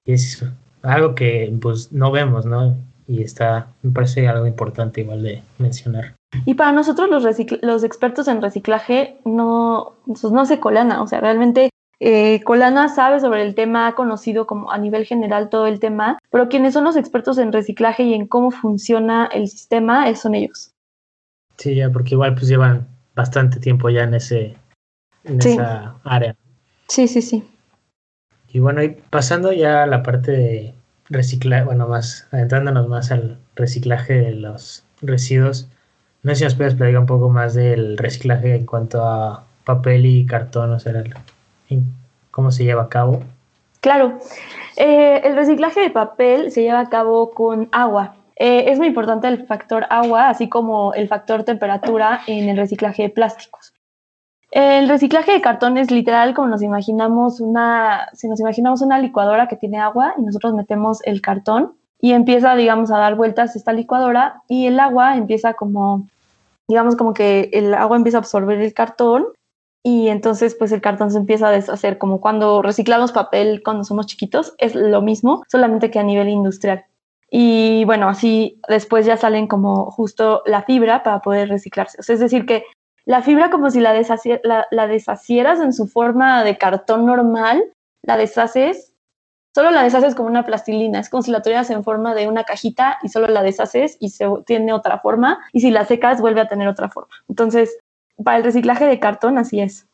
[0.04, 0.44] es
[0.86, 2.76] algo que pues no vemos, ¿no?
[3.06, 6.14] Y está, me parece algo importante igual de mencionar.
[6.44, 7.24] Y para nosotros los,
[7.62, 13.20] los expertos en reciclaje no, pues, no se colana, o sea, realmente eh, Colana sabe
[13.20, 16.84] sobre el tema, ha conocido como a nivel general todo el tema, pero quienes son
[16.84, 20.72] los expertos en reciclaje y en cómo funciona el sistema son ellos.
[21.56, 24.56] Sí, ya, porque igual pues llevan bastante tiempo ya en ese
[25.24, 26.36] en esa área.
[26.88, 27.42] Sí, sí, sí.
[28.48, 30.74] Y bueno, y pasando ya a la parte de
[31.08, 35.68] reciclaje, bueno, más adentrándonos más al reciclaje de los residuos,
[36.22, 40.06] no sé si nos puedes platicar un poco más del reciclaje en cuanto a papel
[40.06, 41.04] y cartón, o sea,
[42.30, 43.22] cómo se lleva a cabo.
[43.80, 44.18] Claro,
[44.76, 48.16] eh, el reciclaje de papel se lleva a cabo con agua.
[48.34, 53.04] Eh, es muy importante el factor agua, así como el factor temperatura en el reciclaje
[53.04, 53.75] de plásticos.
[54.50, 59.48] El reciclaje de cartón es literal como nos imaginamos una, si nos imaginamos una licuadora
[59.48, 63.72] que tiene agua y nosotros metemos el cartón y empieza, digamos, a dar vueltas esta
[63.72, 66.08] licuadora y el agua empieza como,
[66.68, 69.26] digamos, como que el agua empieza a absorber el cartón
[69.82, 74.06] y entonces pues el cartón se empieza a deshacer como cuando reciclamos papel cuando somos
[74.06, 76.84] chiquitos, es lo mismo, solamente que a nivel industrial.
[77.30, 81.98] Y bueno, así después ya salen como justo la fibra para poder reciclarse.
[82.00, 82.64] es decir, que
[83.06, 83.94] la fibra como si la,
[84.70, 87.64] la, deshacieras en su forma de cartón normal,
[88.02, 88.92] la deshaces,
[89.54, 92.44] solo la deshaces como una plastilina, es como si la tuvieras en forma de una
[92.44, 96.40] cajita y solo la deshaces y se tiene otra forma, y si la secas vuelve
[96.40, 97.14] a tener otra forma.
[97.28, 97.78] Entonces,
[98.22, 99.86] para el reciclaje de cartón así es.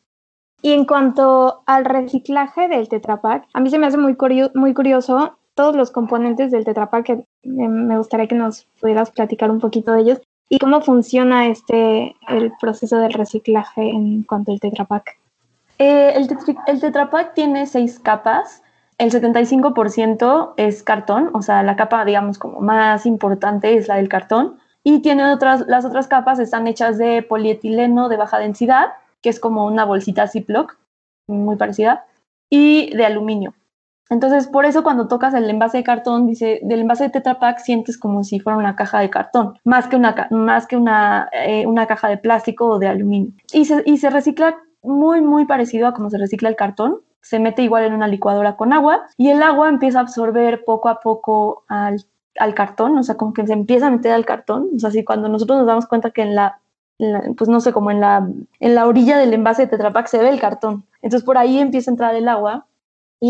[0.63, 4.17] Y en cuanto al reciclaje del Tetra Pak, a mí se me hace muy,
[4.55, 9.51] muy curioso todos los componentes del Tetra Pak, que me gustaría que nos pudieras platicar
[9.51, 10.21] un poquito de ellos.
[10.49, 15.17] ¿Y cómo funciona este el proceso del reciclaje en cuanto al Tetra Pak?
[15.79, 16.29] Eh, el,
[16.67, 18.61] el Tetra Pak tiene seis capas.
[18.99, 24.07] El 75% es cartón, o sea, la capa, digamos, como más importante es la del
[24.07, 24.59] cartón.
[24.83, 29.39] Y tiene otras, las otras capas están hechas de polietileno de baja densidad, que es
[29.39, 30.77] como una bolsita Ziploc,
[31.27, 32.05] muy parecida,
[32.49, 33.53] y de aluminio.
[34.13, 37.57] Entonces, por eso cuando tocas el envase de cartón, dice, del envase de Tetra Pak
[37.57, 41.65] sientes como si fuera una caja de cartón, más que una, más que una, eh,
[41.65, 43.31] una caja de plástico o de aluminio.
[43.51, 47.01] Y se, y se recicla muy, muy parecido a como se recicla el cartón.
[47.21, 50.89] Se mete igual en una licuadora con agua y el agua empieza a absorber poco
[50.89, 52.05] a poco al,
[52.37, 54.69] al cartón, o sea, como que se empieza a meter al cartón.
[54.75, 56.59] O sea, así cuando nosotros nos damos cuenta que en la,
[57.35, 58.27] pues no sé, como en la,
[58.59, 60.83] en la orilla del envase de Tetra Pak se ve el cartón.
[61.01, 62.67] Entonces por ahí empieza a entrar el agua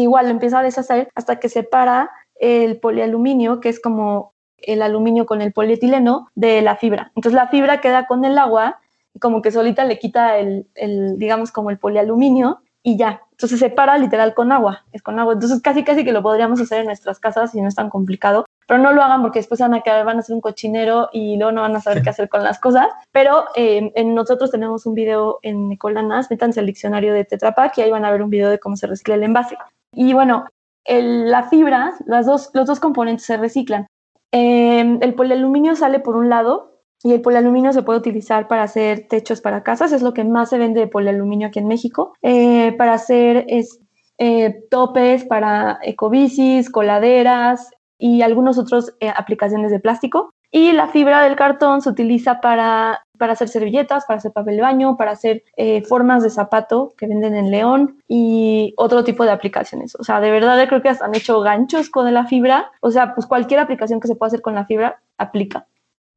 [0.01, 5.25] igual lo empieza a deshacer hasta que separa el polialuminio, que es como el aluminio
[5.25, 7.12] con el polietileno, de la fibra.
[7.15, 8.79] Entonces la fibra queda con el agua
[9.13, 13.21] y como que solita le quita el, el, digamos, como el polialuminio y ya.
[13.32, 15.34] Entonces se separa literal con agua, es con agua.
[15.34, 18.45] Entonces casi casi que lo podríamos hacer en nuestras casas y no es tan complicado.
[18.73, 21.38] Pero no lo hagan porque después van a quedar, van a hacer un cochinero y
[21.38, 22.88] luego no van a saber qué hacer con las cosas.
[23.12, 27.77] Pero eh, en nosotros tenemos un video en Ecolanas, métanse al diccionario de Tetra Pak
[27.77, 29.59] y ahí van a ver un video de cómo se recicla el envase.
[29.91, 30.45] Y bueno,
[30.88, 33.86] la fibra, las dos, los dos componentes se reciclan.
[34.31, 39.07] Em, el polialuminio sale por un lado y el polialuminio se puede utilizar para hacer
[39.07, 42.71] techos para casas, es lo que más se vende de polialuminio aquí en México, eh,
[42.75, 43.79] para hacer es,
[44.17, 47.69] eh, topes para ecobicis, coladeras
[48.03, 50.33] y algunas otras eh, aplicaciones de plástico.
[50.51, 54.61] Y la fibra del cartón se utiliza para, para hacer servilletas, para hacer papel de
[54.61, 59.31] baño, para hacer eh, formas de zapato que venden en León y otro tipo de
[59.31, 59.95] aplicaciones.
[59.95, 62.71] O sea, de verdad creo que hasta han hecho ganchos con la fibra.
[62.81, 65.65] O sea, pues cualquier aplicación que se pueda hacer con la fibra aplica.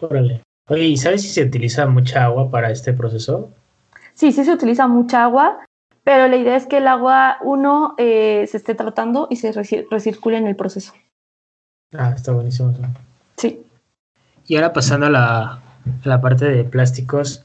[0.00, 0.42] Órale.
[0.68, 3.50] Oye, ¿y sabes si se utiliza mucha agua para este proceso?
[4.14, 5.60] Sí, sí se utiliza mucha agua,
[6.02, 10.36] pero la idea es que el agua, uno, eh, se esté tratando y se recircule
[10.36, 10.92] en el proceso.
[11.92, 12.74] Ah, está buenísimo.
[13.36, 13.66] Sí.
[14.46, 15.10] Y ahora pasando a
[16.04, 17.44] la, parte de plásticos,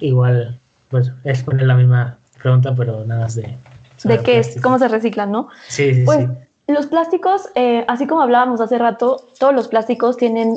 [0.00, 3.56] igual, pues es poner la misma pregunta, pero nada más de...
[4.04, 4.60] ¿De qué es?
[4.60, 5.48] ¿Cómo se reciclan, no?
[5.68, 6.26] Sí, sí, pues,
[6.66, 10.56] Los plásticos, eh, así como hablábamos hace rato, todos los plásticos tienen,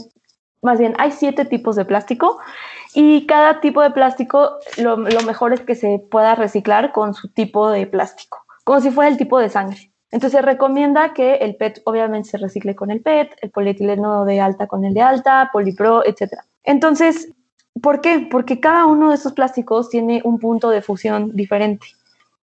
[0.63, 2.39] más bien, hay siete tipos de plástico
[2.95, 7.27] y cada tipo de plástico lo, lo mejor es que se pueda reciclar con su
[7.27, 9.91] tipo de plástico, como si fuera el tipo de sangre.
[10.15, 14.39] Entonces se recomienda que el PET obviamente se recicle con el PET, el polietileno de
[14.39, 16.36] alta con el de alta, polipro, etc.
[16.63, 17.34] Entonces,
[17.82, 18.25] ¿por qué?
[18.32, 21.88] Porque cada uno de estos plásticos tiene un punto de fusión diferente.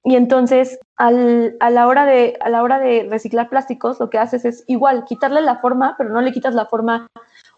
[0.05, 4.47] Y entonces, a, la hora de, a la hora de reciclar plásticos, lo que haces
[4.47, 7.09] es igual, quitarle la forma, pero no le quitas la forma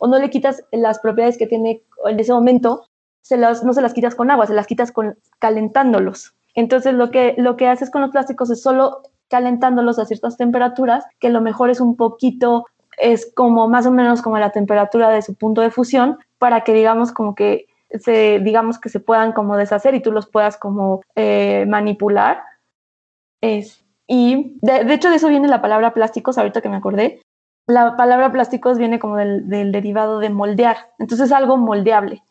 [0.01, 2.89] o no le quitas las propiedades que tiene en ese momento,
[3.31, 6.35] no se las quitas con agua, se las quitas con, calentándolos.
[6.57, 11.07] Entonces, lo que, lo que haces con los plásticos es solo calentándolos a ciertas temperaturas,
[11.19, 12.67] que lo mejor es un poquito,
[12.99, 16.75] es como más o menos como la temperatura de su punto de fusión, para que
[16.75, 17.65] digamos como que
[17.99, 22.43] se, digamos que se puedan como deshacer y tú los puedas como eh, manipular.
[23.41, 27.23] Es, y de, hecho de eso viene la palabra plásticos, ahorita que me acordé.
[27.67, 32.23] La palabra plásticos viene como del, del derivado de moldear, entonces es algo moldeable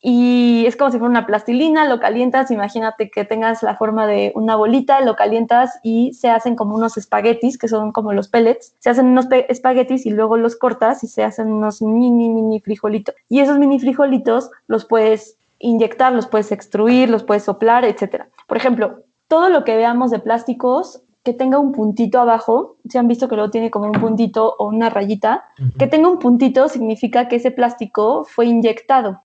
[0.00, 4.32] y es como si fuera una plastilina, lo calientas, imagínate que tengas la forma de
[4.36, 8.76] una bolita, lo calientas y se hacen como unos espaguetis, que son como los pellets,
[8.78, 13.14] se hacen unos espaguetis y luego los cortas y se hacen unos mini, mini frijolitos.
[13.28, 18.26] Y esos mini frijolitos los puedes inyectar, los puedes extruir, los puedes soplar, etc.
[18.46, 23.08] Por ejemplo, todo lo que veamos de plásticos que tenga un puntito abajo, si han
[23.08, 25.44] visto que luego tiene como un puntito o una rayita,
[25.76, 29.24] que tenga un puntito significa que ese plástico fue inyectado.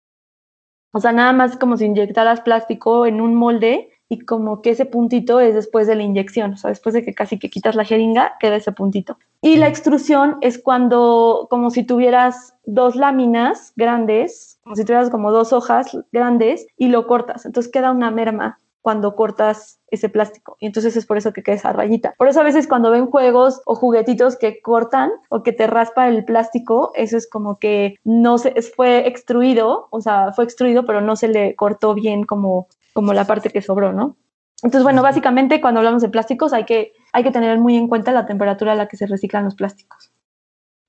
[0.93, 4.85] O sea, nada más como si inyectaras plástico en un molde y como que ese
[4.85, 7.83] puntito es después de la inyección, o sea, después de que casi que quitas la
[7.83, 9.17] jeringa, queda ese puntito.
[9.41, 15.31] Y la extrusión es cuando, como si tuvieras dos láminas grandes, como si tuvieras como
[15.31, 20.57] dos hojas grandes y lo cortas, entonces queda una merma cuando cortas ese plástico.
[20.59, 22.13] Y entonces es por eso que queda esa rayita.
[22.19, 26.07] Por eso a veces cuando ven juegos o juguetitos que cortan o que te raspa
[26.07, 31.01] el plástico, eso es como que no se fue extruido, o sea, fue extruido, pero
[31.01, 34.15] no se le cortó bien como como la parte que sobró, ¿no?
[34.61, 38.11] Entonces, bueno, básicamente cuando hablamos de plásticos hay que, hay que tener muy en cuenta
[38.11, 40.11] la temperatura a la que se reciclan los plásticos.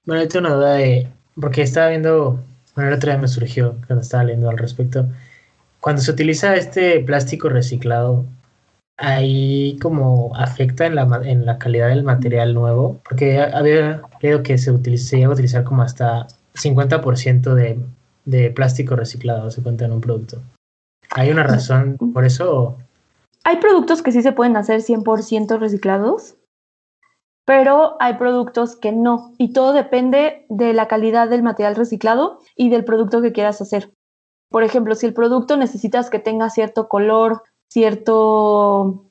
[0.05, 1.09] Bueno, yo tengo una duda de,
[1.41, 2.39] porque estaba viendo,
[2.77, 5.09] bueno, el otro día me surgió cuando estaba leyendo al respecto,
[5.85, 8.25] cuando se utiliza este plástico reciclado,
[8.97, 14.57] ahí como afecta en la, en la calidad del material nuevo, porque había leído que
[14.57, 17.79] se, utiliza, se llega a utilizar como hasta 50% de,
[18.25, 20.41] de plástico reciclado, se cuenta en un producto.
[21.11, 22.79] ¿Hay una razón por eso?
[23.45, 26.37] Hay productos que sí se pueden hacer 100% reciclados,
[27.45, 32.71] pero hay productos que no, y todo depende de la calidad del material reciclado y
[32.71, 33.91] del producto que quieras hacer.
[34.55, 39.03] Por ejemplo, si el producto necesitas que tenga cierto color, cierto,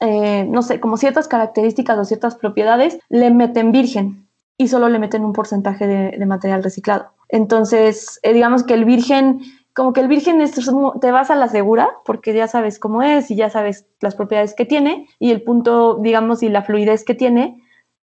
[0.00, 4.98] eh, no sé, como ciertas características o ciertas propiedades, le meten virgen y solo le
[4.98, 7.10] meten un porcentaje de, material reciclado.
[7.28, 9.42] Entonces, eh, digamos que el virgen,
[9.74, 10.52] como que el virgen es,
[10.98, 14.54] te vas a la segura porque ya sabes cómo es y ya sabes las propiedades
[14.54, 17.62] que tiene y el punto, digamos, y la fluidez que tiene.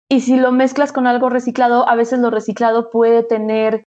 [0.09, 3.83] Y si lo mezclas con algo reciclado, a veces lo reciclado puede tener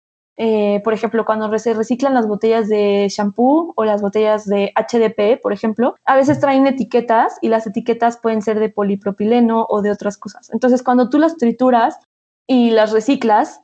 [0.41, 5.43] eh, por ejemplo, cuando se reciclan las botellas de shampoo o las botellas de HDP,
[5.43, 9.91] por ejemplo, a veces traen etiquetas y las etiquetas pueden ser de polipropileno o de
[9.91, 10.49] otras cosas.
[10.53, 11.99] Entonces, cuando tú las trituras
[12.47, 13.63] y las reciclas,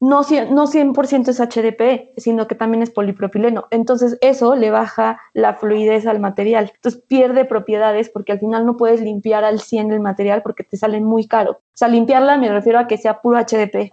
[0.00, 3.66] no, no 100% es HDP, sino que también es polipropileno.
[3.70, 6.72] Entonces, eso le baja la fluidez al material.
[6.74, 10.78] Entonces, pierde propiedades porque al final no puedes limpiar al 100 el material porque te
[10.78, 11.52] salen muy caro.
[11.52, 13.92] O sea, limpiarla me refiero a que sea puro HDP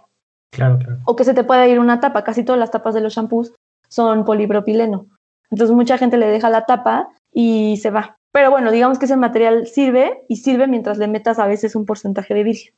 [0.52, 0.98] Claro, claro.
[1.06, 2.24] O que se te pueda ir una tapa.
[2.24, 3.52] Casi todas las tapas de los shampoos
[3.88, 5.06] son polipropileno.
[5.50, 8.16] Entonces mucha gente le deja la tapa y se va.
[8.32, 11.84] Pero bueno, digamos que ese material sirve y sirve mientras le metas a veces un
[11.84, 12.74] porcentaje de virgen.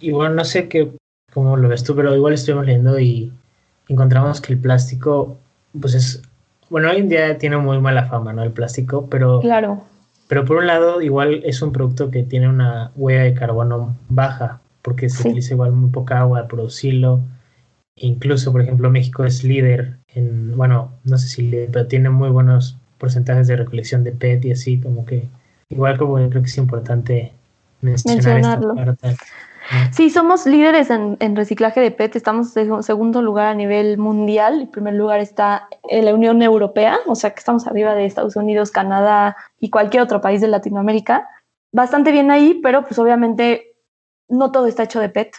[0.00, 0.92] Y bueno, no sé qué,
[1.32, 3.32] cómo lo ves tú, pero igual estuvimos leyendo y
[3.88, 5.36] encontramos que el plástico,
[5.78, 6.22] pues es,
[6.70, 8.42] bueno, hoy en día tiene muy mala fama, ¿no?
[8.42, 9.40] El plástico, pero...
[9.40, 9.84] Claro.
[10.26, 14.62] Pero por un lado, igual es un producto que tiene una huella de carbono baja
[14.84, 17.20] porque se utiliza igual muy poca agua para producirlo.
[17.96, 22.28] Incluso, por ejemplo, México es líder en, bueno, no sé si líder, pero tiene muy
[22.28, 25.26] buenos porcentajes de recolección de PET y así, como que
[25.70, 27.32] igual como creo que es importante
[27.80, 28.74] mencionarlo.
[29.90, 34.70] Sí, somos líderes en, reciclaje de PET, estamos en segundo lugar a nivel mundial, en
[34.70, 38.70] primer lugar está en la Unión Europea, o sea que estamos arriba de Estados Unidos,
[38.70, 41.26] Canadá y cualquier otro país de Latinoamérica.
[41.72, 43.73] Bastante bien ahí, pero pues obviamente
[44.34, 45.34] no todo está hecho de PET.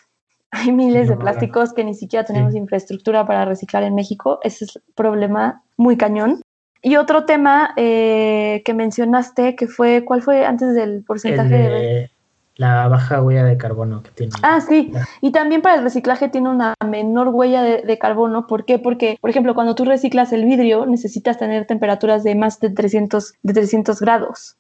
[0.51, 4.39] Hay miles de plásticos que ni siquiera tenemos infraestructura para reciclar en México.
[4.41, 6.41] Ese es un problema muy cañón.
[6.81, 12.11] Y otro tema eh, que mencionaste, que fue, ¿cuál fue antes del porcentaje de...
[12.57, 14.31] La baja huella de carbono que tiene.
[14.41, 14.93] Ah, sí.
[15.19, 18.47] Y también para el reciclaje tiene una menor huella de, de, carbono.
[18.47, 18.79] ¿Por qué?
[18.79, 23.33] Porque, por ejemplo, cuando tú reciclas el vidrio, necesitas tener temperaturas de más de 300,
[23.43, 24.55] de 300 grados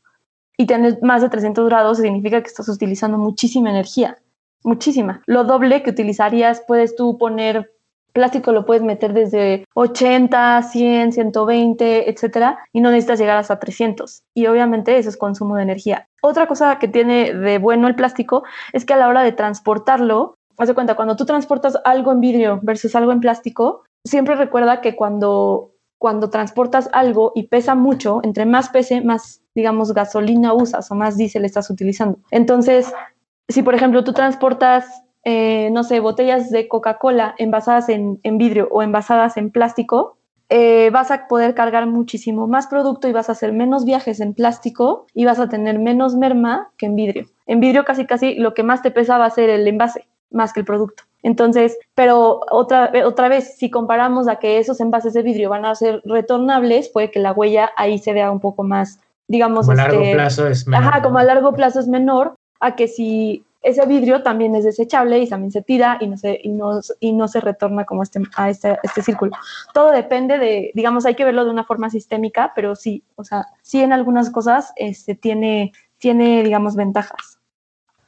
[0.57, 4.17] y tener más de 300 grados significa que estás utilizando muchísima energía,
[4.65, 5.21] muchísima.
[5.25, 7.71] Lo doble que utilizarías, puedes tú poner
[8.15, 14.23] plástico, lo puedes meter desde 80, 100, 120, etcétera, y no necesitas llegar hasta 300.
[14.33, 16.07] Y obviamente eso es consumo de energía.
[16.21, 20.37] Otra cosa que tiene de bueno el plástico es que a la hora de transportarlo,
[20.57, 24.79] haz de cuenta, cuando tú transportas algo en vidrio versus algo en plástico, siempre recuerda
[24.79, 30.91] que cuando cuando transportas algo y pesa mucho, entre más pese, más, digamos, gasolina usas
[30.91, 32.19] o más diésel estás utilizando.
[32.31, 32.93] Entonces,
[33.47, 34.85] si por ejemplo tú transportas,
[35.23, 40.17] eh, no sé, botellas de Coca-Cola envasadas en, vidrio o envasadas en plástico,
[40.49, 44.33] eh, vas a poder cargar muchísimo más producto y vas a hacer menos viajes en
[44.33, 47.25] plástico y vas a tener menos merma que en vidrio.
[47.47, 50.53] En vidrio casi casi lo que más te pesa va a ser el envase más
[50.53, 51.03] que el producto.
[51.23, 55.73] Entonces, pero otra, otra vez, si comparamos a que esos envases de vidrio van a
[55.73, 59.83] ser retornables, puede que la huella ahí se vea un poco más, digamos, como a
[59.87, 60.87] largo este, plazo es menor.
[60.87, 65.17] Ajá, como a largo plazo es menor, a que si ese vidrio también es desechable
[65.19, 68.21] y también se tira y no se, y no, y no se retorna como este,
[68.35, 69.31] a este, este círculo.
[69.73, 73.47] Todo depende de, digamos, hay que verlo de una forma sistémica, pero sí, o sea,
[73.63, 77.39] sí en algunas cosas este, tiene, tiene, digamos, ventajas.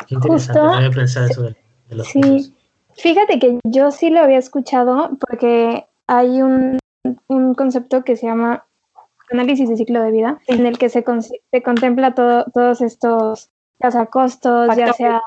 [0.07, 1.55] Qué interesante, voy a pensar eso de,
[1.89, 2.53] los sí.
[2.93, 6.77] Fíjate que yo sí lo había escuchado porque hay un,
[7.55, 8.65] concepto que se llama
[9.31, 11.03] análisis de ciclo de vida, en el que se,
[11.51, 13.49] se contempla todo, todos estos,
[13.79, 15.21] ya sea costos, ya sea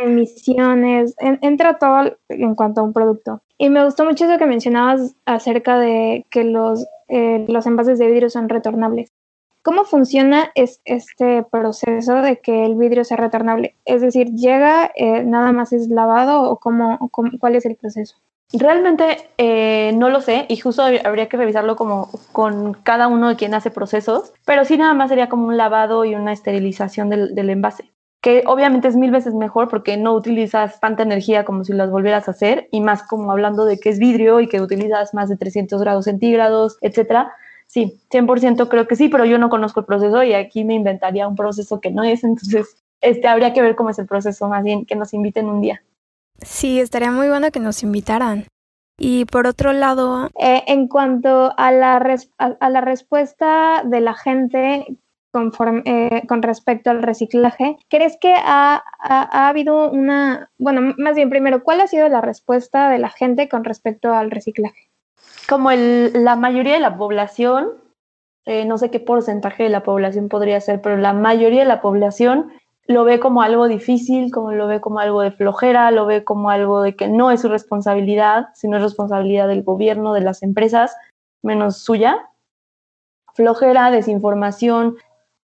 [0.00, 3.42] emisiones, entra todo en cuanto a un producto.
[3.58, 8.06] Y me gustó mucho eso que mencionabas acerca de que los, eh, los envases de
[8.06, 9.12] vidrio son retornables.
[9.62, 13.74] ¿Cómo funciona este proceso de que el vidrio sea retornable?
[13.84, 18.16] Es decir, ¿llega, eh, nada más es lavado o cómo, cuál es el proceso?
[18.52, 23.36] Realmente eh, no lo sé y justo habría que revisarlo como con cada uno de
[23.36, 27.50] quien hace procesos, pero sí nada más sería como un lavado y una esterilización del,
[27.50, 27.90] envase
[28.22, 32.28] que obviamente es mil veces mejor porque no utilizas tanta energía como si las volvieras
[32.28, 35.36] a hacer y más como hablando de que es vidrio y que utilizas más de
[35.36, 37.32] 300 grados centígrados, etcétera.
[37.66, 41.28] Sí, 100% creo que sí, pero yo no conozco el proceso y aquí me inventaría
[41.28, 44.64] un proceso que no es, entonces este, habría que ver cómo es el proceso, más
[44.64, 45.82] bien que nos inviten un día.
[46.42, 48.46] Sí, estaría muy bueno que nos invitaran.
[48.98, 54.86] Y por otro lado, eh, en cuanto a la, a la respuesta de la gente
[55.84, 57.76] eh, con respecto al reciclaje.
[57.90, 58.82] ¿Crees que ha,
[59.48, 63.64] habido una, bueno, más bien primero, ¿cuál ha sido la respuesta de la gente con
[63.64, 64.88] respecto al reciclaje?
[65.46, 67.68] Como la mayoría de la población,
[68.46, 71.82] eh, no sé qué porcentaje de la población podría ser, pero la mayoría de la
[71.82, 72.52] población
[72.86, 76.50] lo ve como algo difícil, como lo ve como algo de flojera, lo ve como
[76.50, 80.96] algo de que no es su responsabilidad, sino es responsabilidad del gobierno, de las empresas,
[81.42, 82.30] menos suya.
[83.34, 84.96] Flojera, desinformación,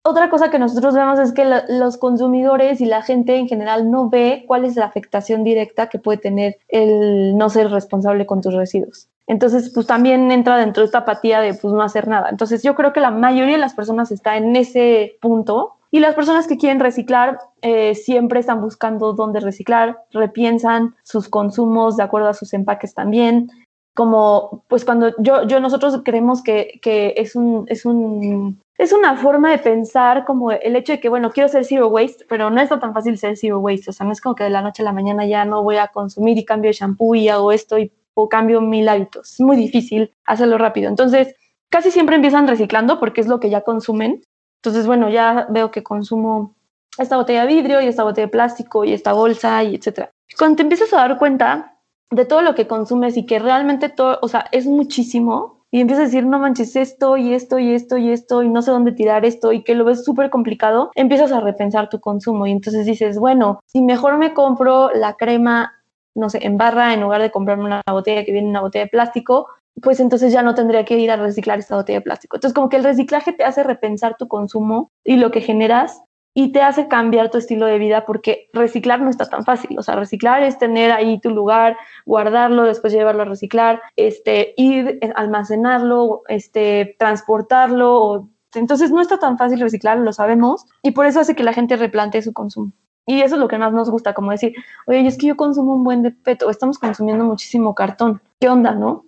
[0.09, 4.09] otra cosa que nosotros vemos es que los consumidores y la gente en general no
[4.09, 8.55] ve cuál es la afectación directa que puede tener el no ser responsable con tus
[8.55, 9.09] residuos.
[9.27, 12.29] Entonces, pues también entra dentro de esta apatía de pues no hacer nada.
[12.31, 16.15] Entonces, yo creo que la mayoría de las personas está en ese punto y las
[16.15, 22.29] personas que quieren reciclar eh, siempre están buscando dónde reciclar, repiensan sus consumos de acuerdo
[22.29, 23.51] a sus empaques también.
[23.95, 29.51] Como, pues cuando yo, nosotros creemos que, que es un, es un es una forma
[29.51, 32.79] de pensar como el hecho de que, bueno, quiero ser zero waste, pero no está
[32.79, 33.89] tan fácil ser zero waste.
[33.89, 35.77] O sea, no es como que de la noche a la mañana ya no voy
[35.77, 39.33] a consumir y cambio de shampoo y hago esto y o cambio mil hábitos.
[39.33, 40.91] Es muy difícil hacerlo rápido.
[40.91, 41.35] Entonces,
[41.71, 44.23] casi siempre empiezan reciclando porque es lo que ya consumen.
[44.67, 46.57] Entonces, bueno, ya veo que consumo
[46.99, 50.11] esta botella de vidrio y esta botella de plástico y esta bolsa y etcétera.
[50.37, 51.79] Cuando te empiezas a dar cuenta
[52.11, 56.03] de todo lo que consumes y que realmente todo, o sea, es muchísimo, y empiezas
[56.03, 58.91] a decir, no manches, esto y esto y esto y esto y no sé dónde
[58.91, 62.87] tirar esto y que lo ves súper complicado, empiezas a repensar tu consumo y entonces
[62.87, 65.75] dices, bueno, si mejor me compro la crema,
[66.15, 68.87] no sé, en barra en lugar de comprarme una botella que viene en una botella
[68.87, 69.49] de plástico,
[69.83, 72.37] pues entonces ya no tendría que ir a reciclar esta botella de plástico.
[72.37, 76.03] Entonces como que el reciclaje te hace repensar tu consumo y lo que generas
[76.39, 79.79] y te hace cambiar tu estilo de vida porque reciclar no está tan fácil.
[79.79, 84.99] O sea, reciclar es tener ahí tu lugar, guardarlo, después llevarlo a reciclar, este, ir,
[85.01, 88.29] eh, almacenarlo, este, transportarlo.
[88.55, 91.77] Entonces no está tan fácil reciclar, lo sabemos, y por eso hace que la gente
[91.77, 92.73] replantee su consumo.
[93.07, 94.55] Y eso es lo que más nos gusta, como decir,
[94.87, 98.21] oye, es que yo consumo un buen de peto, estamos consumiendo muchísimo cartón.
[98.41, 99.07] ¿Qué onda, no?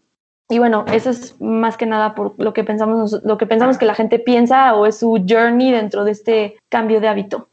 [0.51, 3.85] Y bueno, eso es más que nada por lo que pensamos, lo que pensamos que
[3.85, 7.49] la gente piensa o es su journey dentro de este cambio de hábito.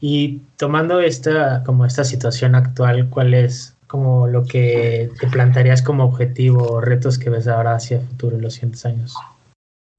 [0.00, 6.04] Y tomando esta, como esta situación actual, ¿cuál es como lo que te plantearías como
[6.04, 9.14] objetivo o retos que ves ahora hacia el futuro en los siguientes años?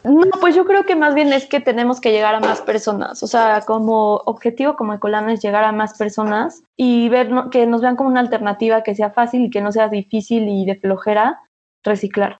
[0.04, 3.22] No, pues yo creo que más bien es que tenemos que llegar a más personas.
[3.22, 7.82] O sea, como objetivo como Ecolana es llegar a más personas y ver que nos
[7.82, 11.40] vean como una alternativa que sea fácil y que no sea difícil y de flojera
[11.84, 12.38] reciclar.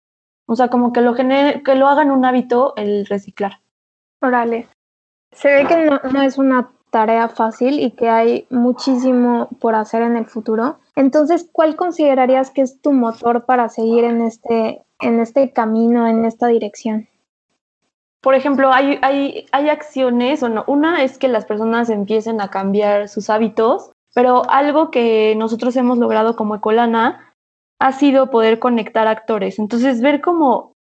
[0.48, 3.60] O sea, como que lo, que lo hagan un hábito el reciclar.
[4.22, 4.68] Órale.
[5.32, 10.04] Se ve que no, no es una tarea fácil y que hay muchísimo por hacer
[10.04, 10.78] en el futuro.
[10.96, 16.26] Entonces, ¿cuál considerarías que es tu motor para seguir en este, en este camino, en
[16.26, 17.08] esta dirección?
[18.22, 22.50] Por ejemplo, hay, hay, hay acciones, o no, una es que las personas empiecen a
[22.50, 27.31] cambiar sus hábitos, pero algo que nosotros hemos logrado como Ecolana
[27.82, 29.58] ha sido poder conectar actores.
[29.58, 30.74] Entonces, ver cómo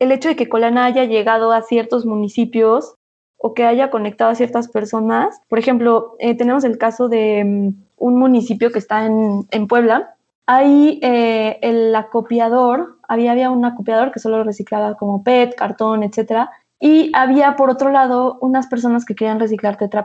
[0.00, 2.96] el hecho de que Colana haya llegado a ciertos municipios
[3.38, 5.40] o que haya conectado a ciertas personas.
[5.48, 10.16] Por ejemplo, eh, tenemos el caso de mm, un municipio que está en, Puebla.
[10.46, 16.50] Ahí eh, el acopiador, había, había un acopiador que solo reciclaba como PET, cartón, etcétera.
[16.80, 20.04] Y había, por otro lado, unas personas que querían reciclar Tetra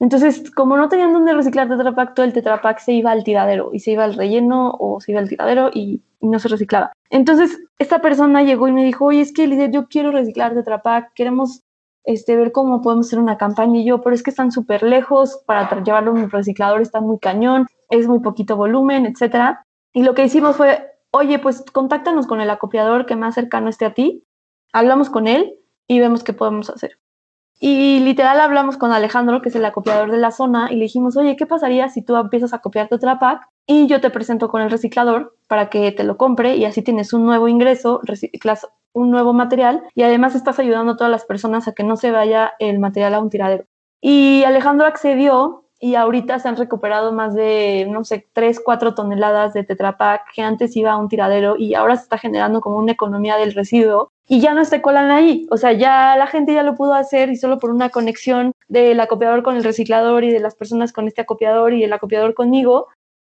[0.00, 3.24] entonces, como no tenían dónde reciclar Tetra Pak, todo el Tetra Pak se iba al
[3.24, 6.90] tiradero y se iba al relleno o se iba al tiradero y, no se reciclaba.
[7.10, 10.80] Entonces, esta persona llegó y me dijo, oye, es que líder, yo quiero reciclar Tetra
[10.80, 11.62] Pak, queremos
[12.04, 15.42] este, ver cómo podemos hacer una campaña y yo, pero es que están súper lejos,
[15.44, 19.66] para llevarlo a un reciclador está muy cañón, es muy poquito volumen, etcétera.
[19.92, 23.84] Y lo que hicimos fue, oye, pues contáctanos con el acopiador que más cercano esté
[23.84, 24.24] a ti,
[24.72, 26.98] hablamos con él y vemos qué podemos hacer.
[27.66, 31.16] Y literal hablamos con Alejandro, que es el acopiador de la zona, y le dijimos,
[31.16, 34.60] oye, ¿qué pasaría si tú empiezas a copiar tu Pack y yo te presento con
[34.60, 39.10] el reciclador para que te lo compre y así tienes un nuevo ingreso, reciclas un
[39.10, 42.52] nuevo material y además estás ayudando a todas las personas a que no se vaya
[42.58, 43.64] el material a un tiradero.
[43.98, 49.54] Y Alejandro accedió y ahorita se han recuperado más de, no sé, 3, 4 toneladas
[49.54, 52.76] de Tetra Pak que antes iba a un tiradero y ahora se está generando como
[52.76, 55.46] una economía del residuo y ya no está colan ahí.
[55.50, 58.98] O sea, ya la gente ya lo pudo hacer y solo por una conexión del
[59.00, 62.88] acopiador con el reciclador y de las personas con este acopiador y el acopiador conmigo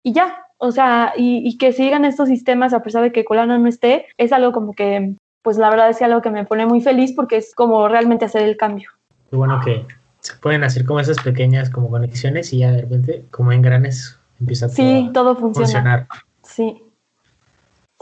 [0.04, 0.44] y ya.
[0.60, 4.32] O sea, y, que sigan estos sistemas a pesar de que Colana no esté, es
[4.32, 5.14] algo como que,
[5.44, 8.42] pues la verdad es algo que me pone muy feliz porque es como realmente hacer
[8.42, 8.90] el cambio.
[9.30, 9.86] Qué bueno que
[10.22, 14.20] se pueden hacer como esas pequeñas como conexiones y ya de repente como en granes
[14.40, 16.08] empieza sí, todo, a funcionar.
[16.42, 16.82] Sí.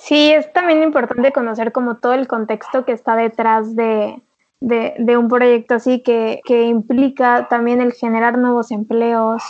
[0.05, 4.21] Sí, es también importante conocer como todo el contexto que está detrás de,
[4.59, 9.41] de, un proyecto así que, que, implica también el generar nuevos empleos,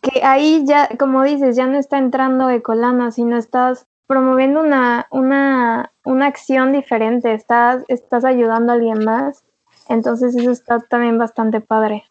[0.00, 5.92] que ahí ya, como dices, ya no está entrando Ecolana, sino estás promoviendo una, una,
[6.04, 9.42] una acción diferente, estás, estás ayudando a alguien más
[9.90, 12.04] entonces eso está también bastante padre.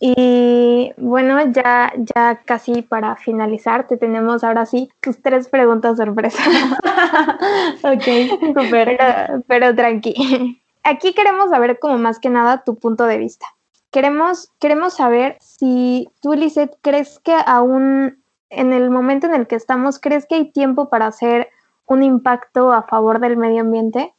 [0.00, 6.42] Y bueno, ya, ya casi para finalizar, te tenemos ahora sí tus tres preguntas sorpresa.
[7.82, 10.60] ok, Pero, pero tranqui.
[10.84, 13.46] Aquí queremos saber como más que nada tu punto de vista.
[13.90, 19.56] Queremos, queremos saber si tú, Lizeth, crees que aún en el momento en el que
[19.56, 21.48] estamos, ¿crees que hay tiempo para hacer
[21.86, 24.14] un impacto a favor del medio ambiente?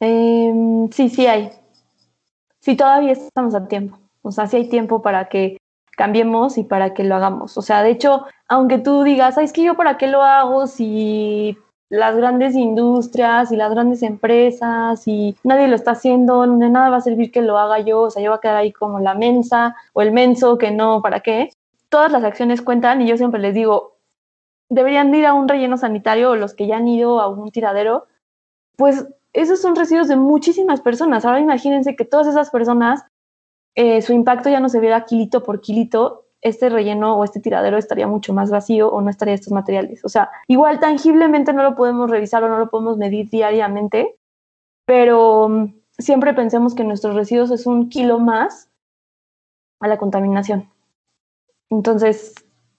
[0.00, 1.50] Em, sí, sí hay.
[2.60, 3.98] Sí, todavía estamos a tiempo.
[4.24, 5.58] O sea, sí hay tiempo para que
[5.96, 7.56] cambiemos y para que lo hagamos.
[7.58, 11.56] O sea, de hecho, aunque tú digas, es que yo para qué lo hago si
[11.90, 16.96] las grandes industrias y las grandes empresas y nadie lo está haciendo, de nada va
[16.96, 19.14] a servir que lo haga yo, o sea, yo voy a quedar ahí como la
[19.14, 21.50] mensa o el menso que no, ¿para qué?
[21.90, 23.98] Todas las acciones cuentan y yo siempre les digo,
[24.68, 28.06] deberían ir a un relleno sanitario o los que ya han ido a un tiradero,
[28.76, 31.24] pues esos son residuos de muchísimas personas.
[31.24, 33.04] Ahora imagínense que todas esas personas,
[33.74, 37.78] eh, su impacto ya no se viera kilito por kilito, este relleno o este tiradero
[37.78, 40.04] estaría mucho más vacío o no estaría estos materiales.
[40.04, 44.16] O sea, igual tangiblemente no lo podemos revisar o no lo podemos medir diariamente,
[44.84, 48.68] pero mm, siempre pensemos que nuestros residuos es un kilo más
[49.80, 50.68] a la contaminación.
[51.70, 52.34] Entonces,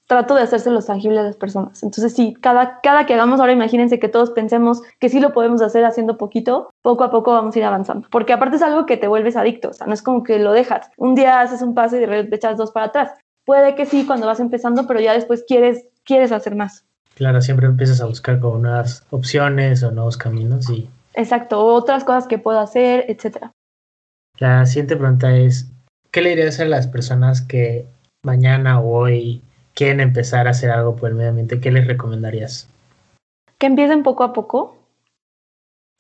[0.08, 1.82] trato de hacérselos tangibles a las personas.
[1.84, 5.62] Entonces, sí, cada, cada que hagamos ahora, imagínense que todos pensemos que sí lo podemos
[5.62, 8.08] hacer haciendo poquito, poco a poco vamos a ir avanzando.
[8.12, 10.52] Porque aparte es algo que te vuelves adicto, o sea, no es como que lo
[10.52, 10.90] dejas.
[10.98, 13.12] Un día haces un paso y de repente echas dos para atrás.
[13.46, 16.86] Puede que sí cuando vas empezando, pero ya después quieres, quieres hacer más.
[17.16, 20.90] Claro, siempre empiezas a buscar como nuevas opciones o nuevos caminos y...
[21.14, 23.52] Exacto, otras cosas que puedo hacer, etcétera.
[24.38, 25.72] La siguiente pregunta es,
[26.12, 27.88] ¿qué le dirías a las personas que
[28.24, 29.42] mañana o hoy
[29.76, 32.68] quieren empezar a hacer algo por el medio ambiente, ¿qué les recomendarías?
[33.60, 34.78] Que empiecen poco a poco,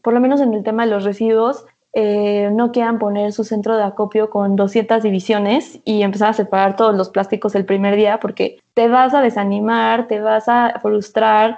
[0.01, 3.77] por lo menos en el tema de los residuos, eh, no quieran poner su centro
[3.77, 8.19] de acopio con 200 divisiones y empezar a separar todos los plásticos el primer día
[8.19, 11.57] porque te vas a desanimar, te vas a frustrar,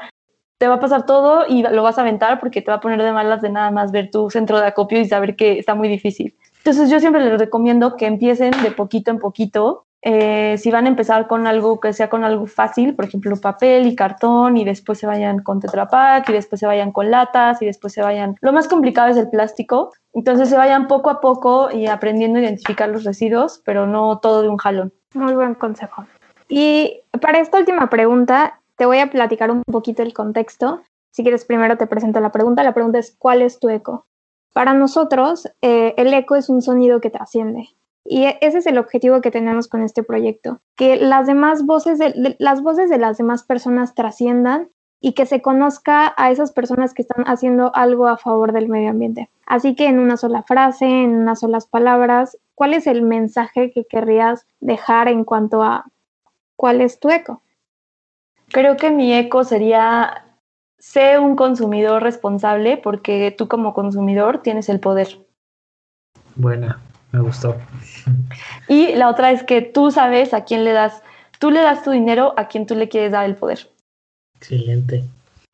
[0.59, 3.01] te va a pasar todo y lo vas a aventar porque te va a poner
[3.01, 5.88] de malas de nada más ver tu centro de acopio y saber que está muy
[5.88, 6.36] difícil.
[6.59, 10.87] Entonces yo siempre les recomiendo que empiecen de poquito en poquito eh, si van a
[10.87, 14.97] empezar con algo que sea con algo fácil, por ejemplo, papel y cartón, y después
[14.97, 18.37] se vayan con Tetra Pak, y después se vayan con latas, y después se vayan.
[18.39, 19.91] Lo más complicado es el plástico.
[20.13, 24.43] Entonces se vayan poco a poco y aprendiendo a identificar los residuos, pero no todo
[24.43, 24.93] de un jalón.
[25.13, 26.05] Muy buen consejo.
[26.47, 30.83] Y para esta última pregunta, te voy a platicar un poquito el contexto.
[31.11, 32.63] Si quieres, primero te presento la pregunta.
[32.63, 34.05] La pregunta es, ¿cuál es tu eco?
[34.53, 37.67] Para nosotros, eh, el eco es un sonido que trasciende.
[38.09, 41.99] Y e, ese es el objetivo que tenemos con este proyecto, que las demás voces
[41.99, 44.69] de, las voces de las demás personas trasciendan
[45.01, 48.89] y que se conozca a esas personas que están haciendo algo a favor del medio
[48.89, 49.29] ambiente.
[49.45, 53.85] Así que en una sola frase, en unas solas palabras, ¿cuál es el mensaje que
[53.85, 55.85] querrías dejar en cuanto a
[56.55, 57.41] cuál es tu eco?
[58.47, 60.23] Creo que mi eco sería
[60.79, 65.19] sé un consumidor responsable porque tú como consumidor tienes el poder.
[66.35, 66.79] Buena,
[67.11, 67.57] me gustó.
[68.67, 71.01] Y la otra es que tú sabes a quién le das,
[71.39, 73.69] tú le das tu dinero a quien tú le quieres dar el poder.
[74.35, 75.03] Excelente.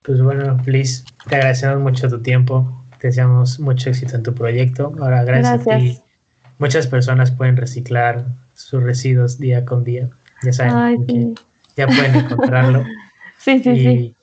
[0.02, 4.94] Pues bueno, Liz, te agradecemos mucho tu tiempo, te deseamos mucho éxito en tu proyecto.
[5.00, 6.00] Ahora, gracias, a ti,
[6.60, 10.10] muchas personas pueden reciclar sus residuos día con día.
[10.44, 11.36] Ya saben,
[11.78, 12.84] ya pueden encontrarlo.
[13.38, 14.16] sí, sí, sí.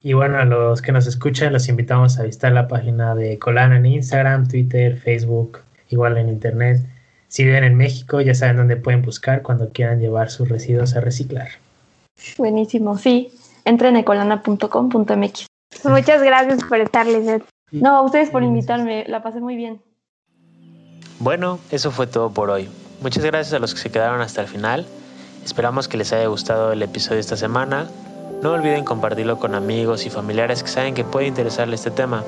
[0.00, 3.78] Y bueno, a los que nos escuchan, los invitamos a visitar la página de Colana
[3.78, 5.58] en Instagram, Twitter, Facebook,
[5.90, 6.80] igual en internet.
[7.28, 11.00] Si viven en México, ya saben dónde pueden buscar cuando quieran llevar sus residuos a
[11.00, 11.48] reciclar.
[12.38, 13.32] Buenísimo, sí.
[13.64, 15.46] Entren a ecolana.com.mx.
[15.84, 17.44] Muchas gracias por estar, Lizeth.
[17.72, 19.80] No, a ustedes por invitarme, la pasé muy bien.
[21.18, 22.68] Bueno, eso fue todo por hoy.
[23.02, 24.86] Muchas gracias a los que se quedaron hasta el final.
[25.44, 27.88] Esperamos que les haya gustado el episodio de esta semana.
[28.42, 32.22] No olviden compartirlo con amigos y familiares que saben que puede interesarle este tema.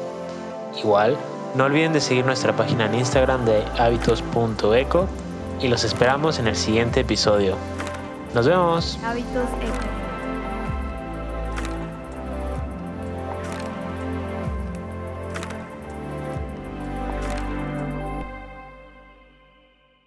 [0.83, 1.17] Igual,
[1.55, 5.09] no olviden de seguir nuestra página en Instagram de hábitos.eco
[5.61, 7.57] y los esperamos en el siguiente episodio.
[8.35, 8.99] Nos vemos.